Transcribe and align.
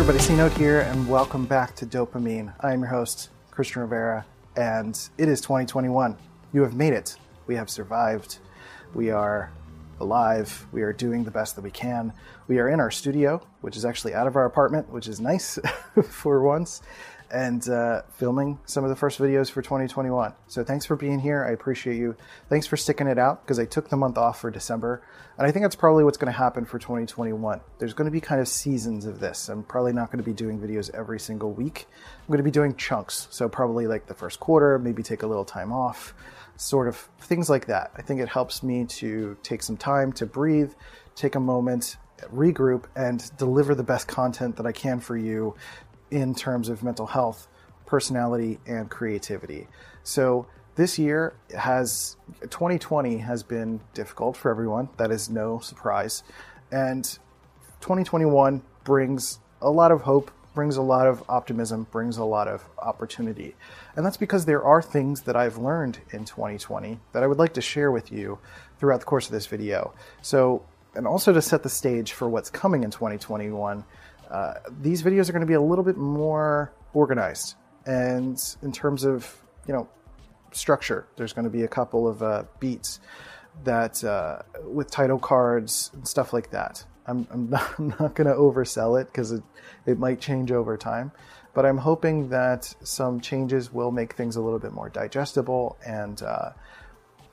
everybody, 0.00 0.24
C 0.24 0.34
Note 0.34 0.56
here, 0.56 0.80
and 0.80 1.06
welcome 1.06 1.44
back 1.44 1.76
to 1.76 1.84
DOPEamine. 1.84 2.54
I 2.60 2.72
am 2.72 2.80
your 2.80 2.88
host, 2.88 3.28
Christian 3.50 3.82
Rivera, 3.82 4.24
and 4.56 4.98
it 5.18 5.28
is 5.28 5.42
2021. 5.42 6.16
You 6.54 6.62
have 6.62 6.74
made 6.74 6.94
it. 6.94 7.16
We 7.46 7.54
have 7.56 7.68
survived. 7.68 8.38
We 8.94 9.10
are 9.10 9.52
alive. 10.00 10.66
We 10.72 10.80
are 10.80 10.94
doing 10.94 11.24
the 11.24 11.30
best 11.30 11.54
that 11.56 11.60
we 11.60 11.70
can. 11.70 12.14
We 12.48 12.60
are 12.60 12.70
in 12.70 12.80
our 12.80 12.90
studio, 12.90 13.46
which 13.60 13.76
is 13.76 13.84
actually 13.84 14.14
out 14.14 14.26
of 14.26 14.36
our 14.36 14.46
apartment, 14.46 14.88
which 14.88 15.06
is 15.06 15.20
nice 15.20 15.58
for 16.02 16.42
once, 16.42 16.80
and 17.30 17.68
uh, 17.68 18.02
filming 18.14 18.58
some 18.66 18.84
of 18.84 18.90
the 18.90 18.96
first 18.96 19.18
videos 19.18 19.50
for 19.50 19.62
2021. 19.62 20.32
So 20.48 20.64
thanks 20.64 20.84
for 20.84 20.96
being 20.96 21.20
here. 21.20 21.44
I 21.44 21.52
appreciate 21.52 21.96
you. 21.96 22.16
Thanks 22.48 22.66
for 22.66 22.76
sticking 22.76 23.06
it 23.06 23.18
out 23.18 23.44
because 23.44 23.58
I 23.58 23.64
took 23.64 23.88
the 23.88 23.96
month 23.96 24.18
off 24.18 24.40
for 24.40 24.50
December. 24.50 25.02
And 25.38 25.46
I 25.46 25.52
think 25.52 25.64
that's 25.64 25.76
probably 25.76 26.04
what's 26.04 26.18
going 26.18 26.32
to 26.32 26.38
happen 26.38 26.64
for 26.64 26.78
2021. 26.78 27.60
There's 27.78 27.94
going 27.94 28.06
to 28.06 28.10
be 28.10 28.20
kind 28.20 28.40
of 28.40 28.48
seasons 28.48 29.06
of 29.06 29.20
this. 29.20 29.48
I'm 29.48 29.62
probably 29.62 29.92
not 29.92 30.10
going 30.10 30.22
to 30.22 30.28
be 30.28 30.34
doing 30.34 30.58
videos 30.58 30.92
every 30.92 31.20
single 31.20 31.52
week. 31.52 31.86
I'm 32.20 32.26
going 32.26 32.38
to 32.38 32.44
be 32.44 32.50
doing 32.50 32.74
chunks. 32.76 33.28
So 33.30 33.48
probably 33.48 33.86
like 33.86 34.06
the 34.06 34.14
first 34.14 34.40
quarter, 34.40 34.78
maybe 34.78 35.02
take 35.02 35.22
a 35.22 35.26
little 35.26 35.44
time 35.44 35.72
off, 35.72 36.14
sort 36.56 36.88
of 36.88 36.96
things 37.20 37.48
like 37.48 37.66
that. 37.66 37.92
I 37.96 38.02
think 38.02 38.20
it 38.20 38.28
helps 38.28 38.62
me 38.62 38.84
to 38.86 39.36
take 39.42 39.62
some 39.62 39.76
time 39.76 40.12
to 40.14 40.26
breathe, 40.26 40.72
take 41.14 41.36
a 41.36 41.40
moment, 41.40 41.96
regroup, 42.34 42.84
and 42.94 43.30
deliver 43.38 43.74
the 43.74 43.82
best 43.82 44.08
content 44.08 44.56
that 44.56 44.66
I 44.66 44.72
can 44.72 45.00
for 45.00 45.16
you 45.16 45.54
in 46.10 46.34
terms 46.34 46.68
of 46.68 46.82
mental 46.82 47.06
health, 47.06 47.48
personality, 47.86 48.58
and 48.66 48.90
creativity. 48.90 49.68
So 50.02 50.46
this 50.76 50.98
year 50.98 51.34
has 51.56 52.16
2020 52.40 53.18
has 53.18 53.42
been 53.42 53.80
difficult 53.94 54.36
for 54.36 54.50
everyone. 54.50 54.88
That 54.96 55.10
is 55.10 55.28
no 55.28 55.58
surprise. 55.58 56.22
And 56.72 57.04
2021 57.80 58.62
brings 58.84 59.40
a 59.60 59.70
lot 59.70 59.92
of 59.92 60.02
hope, 60.02 60.30
brings 60.54 60.76
a 60.76 60.82
lot 60.82 61.06
of 61.06 61.22
optimism, 61.28 61.86
brings 61.90 62.16
a 62.16 62.24
lot 62.24 62.48
of 62.48 62.64
opportunity. 62.78 63.54
And 63.96 64.06
that's 64.06 64.16
because 64.16 64.46
there 64.46 64.64
are 64.64 64.80
things 64.80 65.22
that 65.22 65.36
I've 65.36 65.58
learned 65.58 65.98
in 66.12 66.24
2020 66.24 66.98
that 67.12 67.22
I 67.22 67.26
would 67.26 67.38
like 67.38 67.54
to 67.54 67.60
share 67.60 67.90
with 67.90 68.10
you 68.10 68.38
throughout 68.78 69.00
the 69.00 69.06
course 69.06 69.26
of 69.26 69.32
this 69.32 69.46
video. 69.46 69.92
So, 70.22 70.62
and 70.94 71.06
also 71.06 71.32
to 71.32 71.42
set 71.42 71.62
the 71.62 71.68
stage 71.68 72.12
for 72.12 72.28
what's 72.28 72.50
coming 72.50 72.84
in 72.84 72.90
2021, 72.90 73.84
uh, 74.30 74.54
these 74.80 75.02
videos 75.02 75.28
are 75.28 75.32
going 75.32 75.40
to 75.40 75.46
be 75.46 75.54
a 75.54 75.60
little 75.60 75.84
bit 75.84 75.96
more 75.96 76.72
organized. 76.94 77.56
And 77.86 78.40
in 78.62 78.72
terms 78.72 79.04
of, 79.04 79.42
you 79.66 79.74
know, 79.74 79.88
structure, 80.52 81.06
there's 81.16 81.32
going 81.32 81.44
to 81.44 81.50
be 81.50 81.62
a 81.62 81.68
couple 81.68 82.06
of 82.06 82.22
uh, 82.22 82.44
beats 82.58 83.00
that 83.64 84.02
uh, 84.04 84.42
with 84.64 84.90
title 84.90 85.18
cards 85.18 85.90
and 85.94 86.06
stuff 86.06 86.32
like 86.32 86.50
that. 86.50 86.84
I'm, 87.06 87.26
I'm 87.30 87.50
not, 87.50 87.78
not 87.78 88.14
going 88.14 88.28
to 88.28 88.34
oversell 88.34 89.00
it 89.00 89.08
because 89.08 89.32
it, 89.32 89.42
it 89.86 89.98
might 89.98 90.20
change 90.20 90.52
over 90.52 90.76
time. 90.76 91.12
But 91.52 91.66
I'm 91.66 91.78
hoping 91.78 92.28
that 92.28 92.72
some 92.84 93.20
changes 93.20 93.72
will 93.72 93.90
make 93.90 94.12
things 94.12 94.36
a 94.36 94.40
little 94.40 94.60
bit 94.60 94.72
more 94.72 94.88
digestible 94.88 95.76
and, 95.84 96.22
uh, 96.22 96.50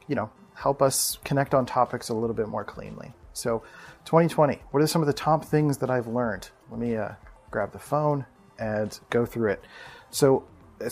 you 0.08 0.16
know, 0.16 0.32
help 0.56 0.82
us 0.82 1.20
connect 1.24 1.54
on 1.54 1.68
topics 1.68 2.10
a 2.10 2.16
little 2.16 2.36
bit 2.36 2.48
more 2.48 2.64
cleanly. 2.64 3.14
So, 3.34 3.62
2020, 4.06 4.60
what 4.72 4.82
are 4.82 4.88
some 4.88 5.04
of 5.04 5.06
the 5.06 5.14
top 5.14 5.46
things 5.46 5.78
that 5.78 5.92
I've 5.92 6.08
learned? 6.08 6.50
Let 6.70 6.80
me 6.80 6.96
uh, 6.96 7.12
grab 7.52 7.72
the 7.72 7.80
phone 7.80 8.26
and 8.60 8.98
go 9.10 9.26
through 9.26 9.52
it. 9.52 9.64
So, 10.10 10.46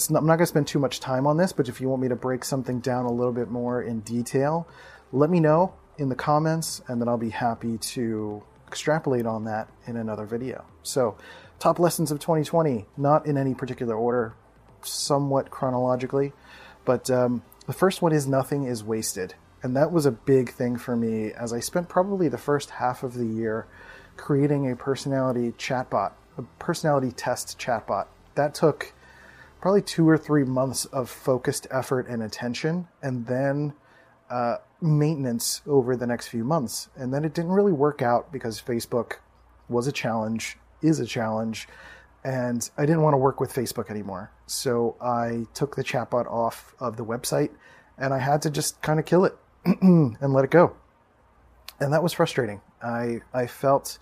not, 0.09 0.19
I'm 0.19 0.25
not 0.25 0.37
going 0.37 0.39
to 0.39 0.45
spend 0.45 0.67
too 0.67 0.79
much 0.79 0.99
time 0.99 1.27
on 1.27 1.37
this, 1.37 1.53
but 1.53 1.69
if 1.69 1.79
you 1.79 1.89
want 1.89 2.01
me 2.01 2.07
to 2.09 2.15
break 2.15 2.43
something 2.43 2.79
down 2.79 3.05
a 3.05 3.11
little 3.11 3.33
bit 3.33 3.49
more 3.49 3.81
in 3.81 3.99
detail, 4.01 4.67
let 5.11 5.29
me 5.29 5.39
know 5.39 5.73
in 5.97 6.09
the 6.09 6.15
comments, 6.15 6.81
and 6.87 6.99
then 6.99 7.07
I'll 7.07 7.17
be 7.17 7.29
happy 7.29 7.77
to 7.77 8.43
extrapolate 8.67 9.25
on 9.25 9.45
that 9.45 9.69
in 9.85 9.95
another 9.97 10.25
video. 10.25 10.65
So, 10.83 11.17
top 11.59 11.79
lessons 11.79 12.11
of 12.11 12.19
2020, 12.19 12.85
not 12.97 13.25
in 13.25 13.37
any 13.37 13.53
particular 13.53 13.95
order, 13.95 14.33
somewhat 14.81 15.50
chronologically, 15.50 16.33
but 16.83 17.09
um, 17.09 17.44
the 17.67 17.73
first 17.73 18.01
one 18.01 18.11
is 18.11 18.27
nothing 18.27 18.66
is 18.66 18.83
wasted. 18.83 19.35
And 19.63 19.75
that 19.75 19.91
was 19.91 20.05
a 20.05 20.11
big 20.11 20.51
thing 20.51 20.77
for 20.77 20.95
me 20.95 21.31
as 21.31 21.51
I 21.51 21.59
spent 21.59 21.89
probably 21.89 22.27
the 22.27 22.38
first 22.38 22.69
half 22.71 23.01
of 23.01 23.16
the 23.16 23.25
year 23.25 23.66
creating 24.17 24.71
a 24.71 24.75
personality 24.75 25.51
chatbot, 25.53 26.11
a 26.37 26.43
personality 26.59 27.11
test 27.11 27.59
chatbot. 27.59 28.07
That 28.35 28.53
took 28.53 28.93
probably 29.61 29.81
two 29.81 30.07
or 30.07 30.17
three 30.17 30.43
months 30.43 30.85
of 30.85 31.09
focused 31.09 31.67
effort 31.71 32.07
and 32.07 32.21
attention, 32.21 32.87
and 33.01 33.25
then 33.25 33.73
uh, 34.29 34.57
maintenance 34.81 35.61
over 35.67 35.95
the 35.95 36.07
next 36.07 36.27
few 36.27 36.43
months. 36.43 36.89
And 36.95 37.13
then 37.13 37.23
it 37.25 37.33
didn't 37.33 37.51
really 37.51 37.73
work 37.73 38.01
out 38.01 38.31
because 38.31 38.61
Facebook 38.61 39.17
was 39.69 39.87
a 39.87 39.91
challenge, 39.91 40.57
is 40.81 40.99
a 40.99 41.05
challenge, 41.05 41.67
and 42.23 42.69
I 42.77 42.85
didn't 42.85 43.03
want 43.03 43.13
to 43.13 43.17
work 43.17 43.39
with 43.39 43.53
Facebook 43.53 43.89
anymore. 43.89 44.31
So 44.47 44.95
I 44.99 45.45
took 45.53 45.75
the 45.75 45.83
chatbot 45.83 46.25
off 46.25 46.73
of 46.79 46.97
the 46.97 47.05
website 47.05 47.51
and 47.97 48.13
I 48.13 48.19
had 48.19 48.41
to 48.43 48.49
just 48.49 48.81
kind 48.81 48.99
of 48.99 49.05
kill 49.05 49.25
it 49.25 49.37
and 49.65 50.33
let 50.33 50.43
it 50.43 50.51
go. 50.51 50.75
And 51.79 51.93
that 51.93 52.01
was 52.01 52.13
frustrating. 52.13 52.61
I, 52.85 53.22
I 53.34 53.47
felt 53.47 53.97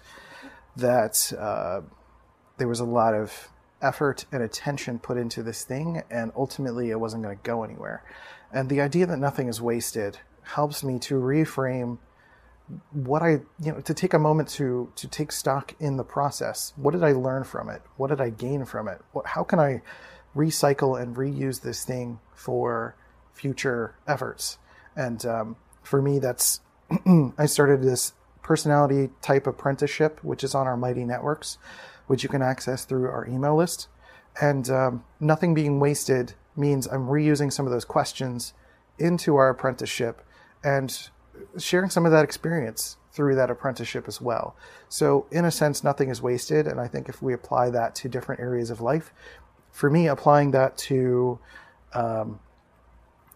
that 0.76 1.32
uh, 1.38 1.82
there 2.58 2.68
was 2.68 2.80
a 2.80 2.86
lot 2.86 3.14
of 3.14 3.50
effort 3.82 4.26
and 4.32 4.44
attention 4.44 5.00
put 5.00 5.18
into 5.18 5.44
this 5.44 5.64
thing, 5.64 6.04
and 6.10 6.32
ultimately 6.36 6.90
it 6.90 7.00
wasn't 7.00 7.24
going 7.24 7.38
to 7.38 7.44
go 7.44 7.64
anywhere. 7.64 8.04
And 8.52 8.70
the 8.70 8.82
idea 8.82 9.06
that 9.06 9.18
nothing 9.18 9.48
is 9.48 9.62
wasted 9.62 10.20
helps 10.44 10.84
me 10.84 11.00
to 11.00 11.16
reframe 11.16 11.98
what 12.92 13.22
I, 13.22 13.42
you 13.60 13.72
know, 13.72 13.82
to 13.82 13.94
take 13.94 14.14
a 14.14 14.20
moment 14.20 14.48
to 14.50 14.92
to 14.96 15.08
take 15.08 15.32
stock 15.32 15.76
in 15.80 15.98
the 15.98 16.04
process. 16.04 16.74
What 16.78 16.92
did 16.92 17.04
I 17.04 17.12
learn 17.12 17.44
from 17.44 17.70
it? 17.70 17.82
What 17.98 18.10
did 18.10 18.22
I 18.22 18.30
gain 18.30 18.66
from 18.66 18.88
it? 18.88 19.02
What, 19.12 19.28
how 19.28 19.44
can 19.44 19.60
I 19.60 19.82
recycle 20.36 21.00
and 21.00 21.16
reuse 21.16 21.62
this 21.62 21.84
thing 21.84 22.20
for 22.34 22.96
future 23.34 23.96
efforts? 24.08 24.58
And 24.96 25.26
um, 25.26 25.56
for 25.84 26.02
me, 26.02 26.20
that's 26.20 26.62
I 27.38 27.46
started 27.48 27.82
this 27.82 28.14
personality 28.44 29.10
type 29.22 29.48
apprenticeship, 29.48 30.20
which 30.24 30.44
is 30.44 30.54
on 30.54 30.68
our 30.68 30.78
Mighty 30.78 31.06
Networks 31.06 31.58
which 32.08 32.24
you 32.24 32.30
can 32.30 32.42
access 32.42 32.86
through 32.86 33.10
our 33.10 33.28
email 33.28 33.56
list. 33.56 33.88
And 34.42 34.70
um, 34.70 35.04
nothing 35.20 35.54
being 35.54 35.80
wasted 35.80 36.34
means 36.56 36.88
I'm 36.88 37.08
reusing 37.08 37.52
some 37.52 37.66
of 37.66 37.72
those 37.72 37.86
questions 37.86 38.54
into 39.00 39.36
our 39.36 39.50
apprenticeship 39.50 40.22
and 40.64 41.10
sharing 41.58 41.90
some 41.90 42.06
of 42.06 42.12
that 42.12 42.24
experience 42.24 42.98
through 43.12 43.36
that 43.36 43.50
apprenticeship 43.50 44.08
as 44.08 44.20
well. 44.20 44.56
So, 44.90 45.28
in 45.32 45.46
a 45.46 45.52
sense, 45.52 45.84
nothing 45.84 46.10
is 46.10 46.22
wasted. 46.22 46.68
And 46.68 46.80
I 46.80 46.88
think 46.88 47.10
if 47.10 47.22
we 47.22 47.34
apply 47.34 47.70
that 47.72 47.96
to 47.96 48.10
different 48.10 48.42
areas 48.42 48.70
of 48.70 48.82
life, 48.82 49.14
for 49.72 49.90
me, 49.90 50.08
applying 50.08 50.52
that 50.52 50.78
to, 50.78 51.40
um, 51.94 52.40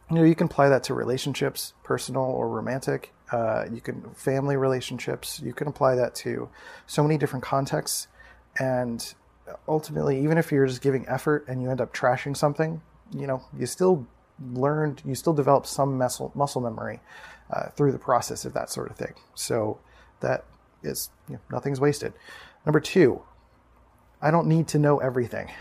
you 0.09 0.17
know, 0.17 0.23
you 0.23 0.35
can 0.35 0.45
apply 0.45 0.69
that 0.69 0.83
to 0.83 0.93
relationships, 0.93 1.73
personal 1.83 2.23
or 2.23 2.49
romantic. 2.49 3.13
Uh, 3.31 3.65
you 3.71 3.81
can 3.81 4.01
family 4.13 4.55
relationships. 4.55 5.41
You 5.43 5.53
can 5.53 5.67
apply 5.67 5.95
that 5.95 6.15
to 6.15 6.49
so 6.85 7.03
many 7.03 7.17
different 7.17 7.43
contexts. 7.43 8.07
And 8.59 9.13
ultimately, 9.67 10.21
even 10.23 10.37
if 10.37 10.51
you're 10.51 10.65
just 10.65 10.81
giving 10.81 11.07
effort 11.07 11.45
and 11.47 11.61
you 11.61 11.69
end 11.69 11.81
up 11.81 11.93
trashing 11.93 12.35
something, 12.35 12.81
you 13.11 13.27
know, 13.27 13.43
you 13.57 13.65
still 13.65 14.07
learned, 14.53 15.01
you 15.05 15.15
still 15.15 15.33
develop 15.33 15.65
some 15.65 15.97
muscle, 15.97 16.31
muscle 16.35 16.61
memory 16.61 16.99
uh, 17.51 17.69
through 17.69 17.91
the 17.91 17.99
process 17.99 18.45
of 18.45 18.53
that 18.53 18.69
sort 18.69 18.89
of 18.89 18.97
thing. 18.97 19.13
So 19.35 19.79
that 20.21 20.45
is, 20.83 21.09
you 21.27 21.35
know, 21.35 21.41
nothing's 21.51 21.79
wasted. 21.79 22.13
Number 22.65 22.79
two, 22.79 23.21
I 24.21 24.31
don't 24.31 24.47
need 24.47 24.67
to 24.69 24.79
know 24.79 24.99
everything. 24.99 25.51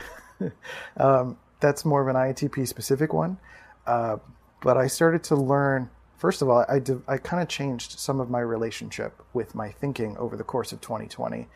um, 0.97 1.39
that's 1.61 1.85
more 1.85 2.03
of 2.03 2.09
an 2.09 2.17
INTP 2.17 2.67
specific 2.67 3.13
one. 3.13 3.39
Uh, 3.87 4.17
but 4.63 4.77
I 4.77 4.87
started 4.89 5.23
to 5.25 5.37
learn, 5.37 5.91
first 6.17 6.43
of 6.43 6.49
all, 6.49 6.65
I, 6.69 6.81
I 7.09 7.19
kind 7.19 7.43
of 7.43 7.49
changed 7.49 7.99
some 7.99 8.21
of 8.21 8.31
my 8.31 8.41
relationship 8.41 9.23
with 9.33 9.55
my 9.55 9.71
thinking 9.71 10.17
over 10.17 10.37
the 10.37 10.45
course 10.45 10.73
of 10.73 10.81
2020. 10.81 11.49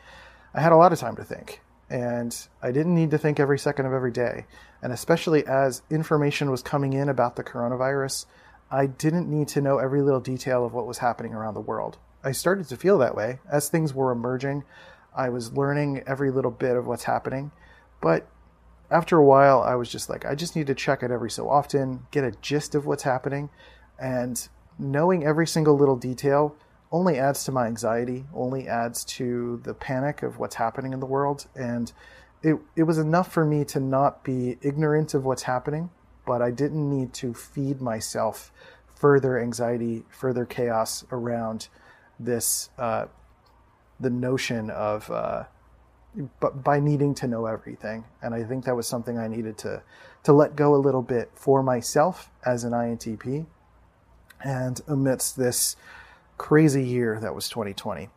I 0.55 0.61
had 0.61 0.73
a 0.73 0.77
lot 0.77 0.93
of 0.93 0.99
time 0.99 1.17
to 1.17 1.25
think, 1.25 1.61
and 1.89 2.37
I 2.63 2.73
didn't 2.73 2.95
need 2.95 3.11
to 3.13 3.19
think 3.19 3.39
every 3.39 3.59
second 3.59 3.87
of 3.87 3.93
every 3.93 4.13
day. 4.13 4.47
And 4.83 4.93
especially 4.93 5.47
as 5.47 5.83
information 5.91 6.51
was 6.51 6.63
coming 6.63 6.93
in 6.93 7.09
about 7.09 7.37
the 7.37 7.45
coronavirus, 7.45 8.27
I 8.71 8.87
didn't 8.87 9.29
need 9.29 9.49
to 9.49 9.61
know 9.61 9.79
every 9.79 10.03
little 10.03 10.21
detail 10.21 10.65
of 10.65 10.73
what 10.73 10.87
was 10.87 10.99
happening 10.99 11.35
around 11.35 11.55
the 11.55 11.61
world. 11.61 11.99
I 12.23 12.33
started 12.33 12.69
to 12.69 12.77
feel 12.77 12.99
that 12.99 13.15
way 13.15 13.41
as 13.51 13.69
things 13.69 13.95
were 13.95 14.13
emerging. 14.13 14.65
I 15.15 15.29
was 15.31 15.53
learning 15.53 16.03
every 16.07 16.31
little 16.31 16.51
bit 16.51 16.77
of 16.77 16.87
what's 16.87 17.05
happening, 17.05 17.51
but 18.01 18.27
after 18.91 19.17
a 19.17 19.25
while, 19.25 19.61
I 19.61 19.75
was 19.77 19.89
just 19.89 20.09
like, 20.09 20.25
I 20.25 20.35
just 20.35 20.57
need 20.57 20.67
to 20.67 20.75
check 20.75 21.03
it 21.03 21.11
every 21.11 21.31
so 21.31 21.49
often, 21.49 22.07
get 22.11 22.25
a 22.25 22.33
gist 22.33 22.75
of 22.75 22.87
what's 22.87 23.05
happening, 23.05 23.51
and 24.01 24.49
knowing 24.79 25.25
every 25.25 25.47
single 25.47 25.77
little 25.77 25.97
detail 25.97 26.57
only 26.91 27.19
adds 27.19 27.45
to 27.45 27.53
my 27.53 27.67
anxiety, 27.67 28.25
only 28.35 28.67
adds 28.67 29.05
to 29.05 29.61
the 29.63 29.75
panic 29.75 30.23
of 30.23 30.39
what's 30.39 30.57
happening 30.57 30.93
in 30.93 31.01
the 31.01 31.07
world. 31.07 31.47
And 31.55 31.93
it, 32.43 32.57
it 32.75 32.85
was 32.85 32.99
enough 32.99 33.31
for 33.31 33.45
me 33.45 33.65
to 33.67 33.79
not 33.79 34.25
be 34.25 34.59
ignorant 34.63 35.15
of 35.15 35.25
what's 35.25 35.43
happening, 35.43 35.91
but 36.27 36.43
I 36.43 36.51
didn't 36.51 36.89
need 36.89 37.13
to 37.15 37.35
feed 37.35 37.81
myself 37.81 38.51
further 38.97 39.39
anxiety, 39.39 40.05
further 40.09 40.45
chaos 40.45 41.05
around 41.13 41.69
this, 42.19 42.71
uh, 42.79 43.07
the 44.01 44.11
notion 44.11 44.71
of, 44.71 45.09
uh, 45.11 45.45
but 46.41 46.65
by 46.65 46.81
needing 46.81 47.15
to 47.15 47.29
know 47.29 47.47
everything. 47.47 48.05
And 48.21 48.35
I 48.35 48.43
think 48.43 48.65
that 48.65 48.75
was 48.75 48.89
something 48.89 49.17
I 49.17 49.29
needed 49.29 49.59
to 49.59 49.83
to 50.23 50.33
let 50.33 50.55
go 50.55 50.75
a 50.75 50.77
little 50.77 51.03
bit 51.03 51.31
for 51.35 51.63
myself 51.63 52.31
as 52.45 52.65
an 52.65 52.73
INTP. 52.73 53.47
And 54.43 54.81
amidst 54.87 55.37
this 55.37 55.77
crazy 56.39 56.83
year 56.83 57.19
that 57.21 57.35
was 57.35 57.49
2020. 57.49 58.09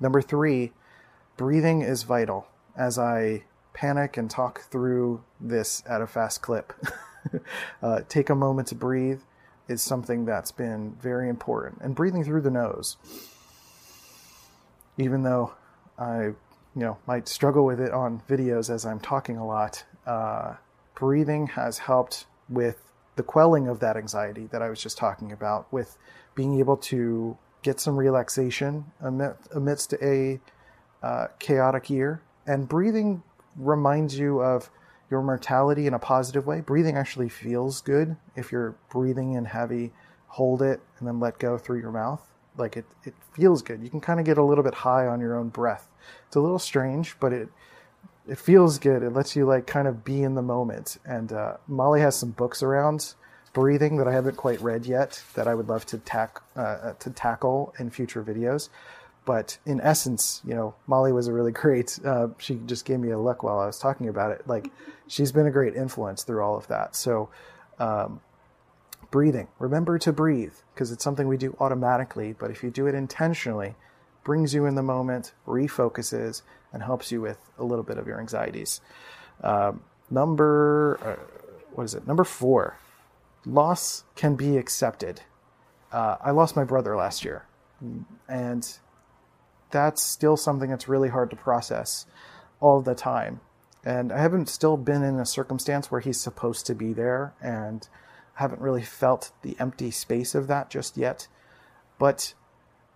Number 0.00 0.22
three, 0.22 0.72
breathing 1.36 1.82
is 1.82 2.02
vital. 2.04 2.46
As 2.76 2.98
I 2.98 3.44
panic 3.72 4.16
and 4.16 4.30
talk 4.30 4.62
through 4.62 5.22
this 5.40 5.82
at 5.88 6.00
a 6.00 6.06
fast 6.06 6.42
clip, 6.42 6.72
uh, 7.82 8.02
take 8.08 8.30
a 8.30 8.34
moment 8.34 8.68
to 8.68 8.74
breathe 8.74 9.20
is 9.68 9.82
something 9.82 10.24
that's 10.24 10.52
been 10.52 10.94
very 11.00 11.28
important. 11.28 11.80
And 11.80 11.94
breathing 11.94 12.22
through 12.24 12.42
the 12.42 12.50
nose, 12.50 12.96
even 14.98 15.22
though 15.22 15.52
I, 15.98 16.24
you 16.24 16.36
know, 16.74 16.98
might 17.06 17.28
struggle 17.28 17.64
with 17.64 17.80
it 17.80 17.92
on 17.92 18.22
videos 18.28 18.72
as 18.72 18.84
I'm 18.84 19.00
talking 19.00 19.36
a 19.36 19.46
lot, 19.46 19.84
uh, 20.06 20.54
breathing 20.94 21.48
has 21.48 21.78
helped 21.78 22.26
with 22.48 22.83
the 23.16 23.22
quelling 23.22 23.68
of 23.68 23.80
that 23.80 23.96
anxiety 23.96 24.46
that 24.50 24.62
I 24.62 24.68
was 24.68 24.80
just 24.82 24.98
talking 24.98 25.32
about, 25.32 25.72
with 25.72 25.98
being 26.34 26.58
able 26.58 26.76
to 26.76 27.36
get 27.62 27.80
some 27.80 27.96
relaxation 27.96 28.84
amidst 29.00 29.94
a 29.94 30.40
uh, 31.02 31.26
chaotic 31.38 31.88
year. 31.88 32.20
And 32.46 32.68
breathing 32.68 33.22
reminds 33.56 34.18
you 34.18 34.42
of 34.42 34.70
your 35.10 35.22
mortality 35.22 35.86
in 35.86 35.94
a 35.94 35.98
positive 35.98 36.46
way. 36.46 36.60
Breathing 36.60 36.96
actually 36.96 37.28
feels 37.28 37.80
good 37.80 38.16
if 38.36 38.50
you're 38.50 38.74
breathing 38.90 39.34
in 39.34 39.44
heavy, 39.44 39.92
hold 40.28 40.60
it, 40.60 40.80
and 40.98 41.06
then 41.06 41.20
let 41.20 41.38
go 41.38 41.56
through 41.56 41.80
your 41.80 41.92
mouth. 41.92 42.20
Like 42.56 42.76
it, 42.76 42.84
it 43.04 43.14
feels 43.32 43.62
good. 43.62 43.82
You 43.82 43.90
can 43.90 44.00
kind 44.00 44.20
of 44.20 44.26
get 44.26 44.38
a 44.38 44.44
little 44.44 44.64
bit 44.64 44.74
high 44.74 45.06
on 45.06 45.20
your 45.20 45.36
own 45.36 45.48
breath. 45.48 45.88
It's 46.26 46.36
a 46.36 46.40
little 46.40 46.58
strange, 46.58 47.16
but 47.20 47.32
it 47.32 47.48
it 48.28 48.38
feels 48.38 48.78
good. 48.78 49.02
It 49.02 49.10
lets 49.10 49.36
you 49.36 49.46
like 49.46 49.66
kind 49.66 49.86
of 49.86 50.04
be 50.04 50.22
in 50.22 50.34
the 50.34 50.42
moment. 50.42 50.98
And 51.04 51.32
uh, 51.32 51.56
Molly 51.66 52.00
has 52.00 52.16
some 52.16 52.30
books 52.30 52.62
around 52.62 53.14
breathing 53.52 53.98
that 53.98 54.08
I 54.08 54.12
haven't 54.12 54.36
quite 54.36 54.60
read 54.60 54.84
yet 54.86 55.22
that 55.34 55.46
I 55.46 55.54
would 55.54 55.68
love 55.68 55.86
to 55.86 55.98
tack 55.98 56.42
uh, 56.56 56.60
uh 56.60 56.92
to 56.94 57.10
tackle 57.10 57.74
in 57.78 57.90
future 57.90 58.22
videos. 58.22 58.68
But 59.24 59.58
in 59.64 59.80
essence, 59.80 60.42
you 60.44 60.54
know, 60.54 60.74
Molly 60.86 61.12
was 61.12 61.28
a 61.28 61.32
really 61.32 61.52
great. 61.64 61.98
Uh, 62.04 62.28
she 62.38 62.60
just 62.66 62.84
gave 62.84 63.00
me 63.00 63.10
a 63.10 63.18
look 63.18 63.42
while 63.42 63.58
I 63.58 63.66
was 63.66 63.78
talking 63.78 64.08
about 64.08 64.32
it. 64.32 64.46
Like, 64.46 64.70
she's 65.06 65.32
been 65.32 65.46
a 65.46 65.50
great 65.50 65.74
influence 65.74 66.24
through 66.24 66.42
all 66.42 66.56
of 66.56 66.66
that. 66.68 66.94
So, 66.96 67.30
um, 67.78 68.20
breathing. 69.10 69.48
Remember 69.58 69.98
to 69.98 70.12
breathe 70.12 70.54
because 70.74 70.90
it's 70.90 71.04
something 71.04 71.28
we 71.28 71.36
do 71.36 71.56
automatically. 71.60 72.34
But 72.38 72.50
if 72.50 72.62
you 72.62 72.70
do 72.70 72.86
it 72.86 72.94
intentionally, 72.94 73.76
brings 74.24 74.54
you 74.54 74.66
in 74.66 74.74
the 74.74 74.82
moment, 74.82 75.32
refocuses, 75.46 76.42
and 76.74 76.82
helps 76.82 77.10
you 77.10 77.22
with 77.22 77.38
a 77.58 77.64
little 77.64 77.84
bit 77.84 77.96
of 77.96 78.06
your 78.06 78.20
anxieties. 78.20 78.80
Um, 79.42 79.82
number, 80.10 80.98
uh, 81.02 81.16
what 81.72 81.84
is 81.84 81.94
it? 81.94 82.06
Number 82.06 82.24
four, 82.24 82.76
loss 83.46 84.04
can 84.16 84.34
be 84.34 84.58
accepted. 84.58 85.22
Uh, 85.92 86.16
I 86.20 86.32
lost 86.32 86.56
my 86.56 86.64
brother 86.64 86.96
last 86.96 87.24
year, 87.24 87.46
and 88.28 88.68
that's 89.70 90.02
still 90.02 90.36
something 90.36 90.68
that's 90.68 90.88
really 90.88 91.08
hard 91.08 91.30
to 91.30 91.36
process 91.36 92.06
all 92.60 92.82
the 92.82 92.94
time. 92.94 93.40
And 93.84 94.12
I 94.12 94.18
haven't 94.18 94.48
still 94.48 94.76
been 94.76 95.02
in 95.02 95.18
a 95.18 95.26
circumstance 95.26 95.90
where 95.90 96.00
he's 96.00 96.20
supposed 96.20 96.66
to 96.66 96.74
be 96.74 96.92
there, 96.92 97.34
and 97.40 97.86
haven't 98.34 98.60
really 98.60 98.82
felt 98.82 99.30
the 99.42 99.56
empty 99.60 99.92
space 99.92 100.34
of 100.34 100.48
that 100.48 100.70
just 100.70 100.96
yet. 100.96 101.28
But 101.98 102.34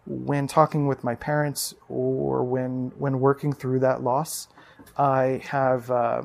when 0.09 0.47
talking 0.47 0.87
with 0.87 1.05
my 1.05 1.15
parents 1.15 1.75
or 1.89 2.43
when 2.43 2.93
when 2.99 3.21
working 3.21 3.53
through 3.53 3.81
that 3.81 4.03
loss, 4.03 4.49
I 4.97 5.43
have 5.45 5.91
uh, 5.91 6.23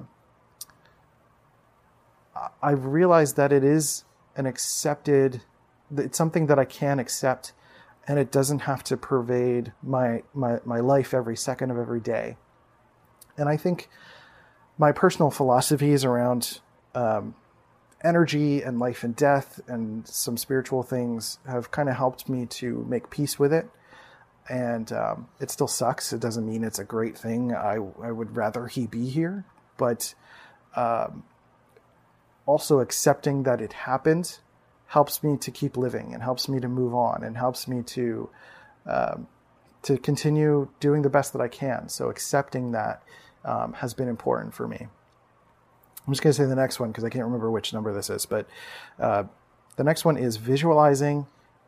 I've 2.62 2.86
realized 2.86 3.36
that 3.36 3.52
it 3.52 3.64
is 3.64 4.06
an 4.36 4.46
accepted. 4.46 5.42
It's 5.96 6.18
something 6.18 6.48
that 6.48 6.58
I 6.58 6.66
can 6.66 7.00
accept 7.00 7.54
and 8.08 8.20
it 8.20 8.32
doesn't 8.32 8.60
have 8.60 8.84
to 8.84 8.98
pervade 8.98 9.72
my, 9.82 10.24
my, 10.34 10.60
my 10.66 10.80
life 10.80 11.14
every 11.14 11.38
second 11.38 11.72
of 11.72 11.78
every 11.78 12.02
day. 12.02 12.38
And 13.38 13.48
I 13.48 13.58
think 13.58 13.90
my 14.78 14.92
personal 14.92 15.32
philosophies 15.32 16.04
around 16.04 16.60
um, 16.96 17.36
energy 18.04 18.62
and 18.62 18.80
life 18.80 19.04
and 19.04 19.16
death 19.16 19.62
and 19.68 20.08
some 20.08 20.38
spiritual 20.38 20.84
things 20.84 21.40
have 21.48 21.72
kind 21.72 21.90
of 21.90 21.96
helped 21.96 22.28
me 22.28 22.46
to 22.46 22.86
make 22.90 23.10
peace 23.10 23.40
with 23.40 23.54
it. 23.54 23.70
And 24.50 24.92
um, 24.92 25.30
it 25.40 25.50
still 25.50 25.70
sucks. 25.70 26.12
It 26.12 26.20
doesn't 26.20 26.46
mean 26.46 26.64
it's 26.64 26.80
a 26.80 26.84
great 26.84 27.18
thing. 27.18 27.54
I, 27.54 27.76
I 28.02 28.12
would 28.12 28.36
rather 28.36 28.68
he 28.68 28.88
be 28.88 29.10
here. 29.10 29.46
But 29.78 30.14
um, 30.76 31.24
also 32.46 32.80
accepting 32.80 33.44
that 33.44 33.62
it 33.62 33.74
happened 33.74 34.40
helps 34.88 35.24
me 35.24 35.38
to 35.38 35.50
keep 35.50 35.78
living 35.78 36.14
and 36.14 36.22
helps 36.22 36.50
me 36.50 36.60
to 36.60 36.68
move 36.68 36.94
on 36.94 37.24
and 37.24 37.38
helps 37.38 37.68
me 37.68 37.82
to 37.84 38.30
um, 38.86 39.28
to 39.82 39.98
continue 39.98 40.70
doing 40.80 41.02
the 41.02 41.10
best 41.10 41.34
that 41.34 41.42
I 41.42 41.48
can. 41.48 41.90
So 41.90 42.10
accepting 42.10 42.72
that 42.72 43.04
um, 43.44 43.74
has 43.74 43.94
been 43.94 44.08
important 44.08 44.54
for 44.54 44.68
me. 44.68 44.88
I'm 46.06 46.14
just 46.14 46.22
going 46.22 46.34
to 46.34 46.38
say 46.38 46.46
the 46.46 46.56
next 46.56 46.80
one 46.80 46.90
because 46.90 47.04
I 47.04 47.10
can't 47.10 47.26
remember 47.26 47.50
which 47.50 47.74
number 47.74 47.94
this 47.94 48.10
is, 48.10 48.26
but 48.26 48.48
uh, 49.00 49.24
the 49.76 49.84
next 49.84 50.06
one 50.06 50.18
is 50.18 50.38
visualizing 50.38 51.28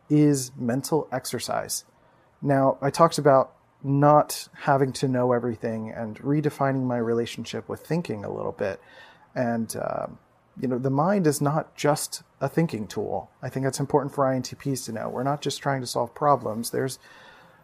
is 0.10 0.52
mental 0.58 1.08
exercise. 1.12 1.86
Now, 2.42 2.78
I 2.82 2.90
talked 2.90 3.18
about 3.18 3.54
not 3.84 4.48
having 4.54 4.92
to 4.92 5.08
know 5.08 5.32
everything 5.32 5.92
and 5.92 6.20
redefining 6.20 6.84
my 6.84 6.98
relationship 6.98 7.70
with 7.70 7.86
thinking 7.86 8.26
a 8.26 8.32
little 8.32 8.52
bit. 8.52 8.82
And 9.36 9.76
um, 9.78 10.20
you 10.60 10.68
know, 10.68 10.78
the 10.78 10.90
mind 10.90 11.28
is 11.28 11.42
not 11.42 11.76
just 11.76 12.24
a 12.40 12.48
thinking 12.48 12.88
tool. 12.88 13.30
I 13.42 13.50
think 13.50 13.66
that's 13.66 13.80
important 13.80 14.14
for 14.14 14.26
INTPs 14.26 14.86
to 14.86 14.92
know. 14.92 15.10
We're 15.10 15.24
not 15.24 15.42
just 15.42 15.62
trying 15.62 15.82
to 15.82 15.88
solve 15.88 16.16
problems. 16.16 16.72
There's 16.72 17.00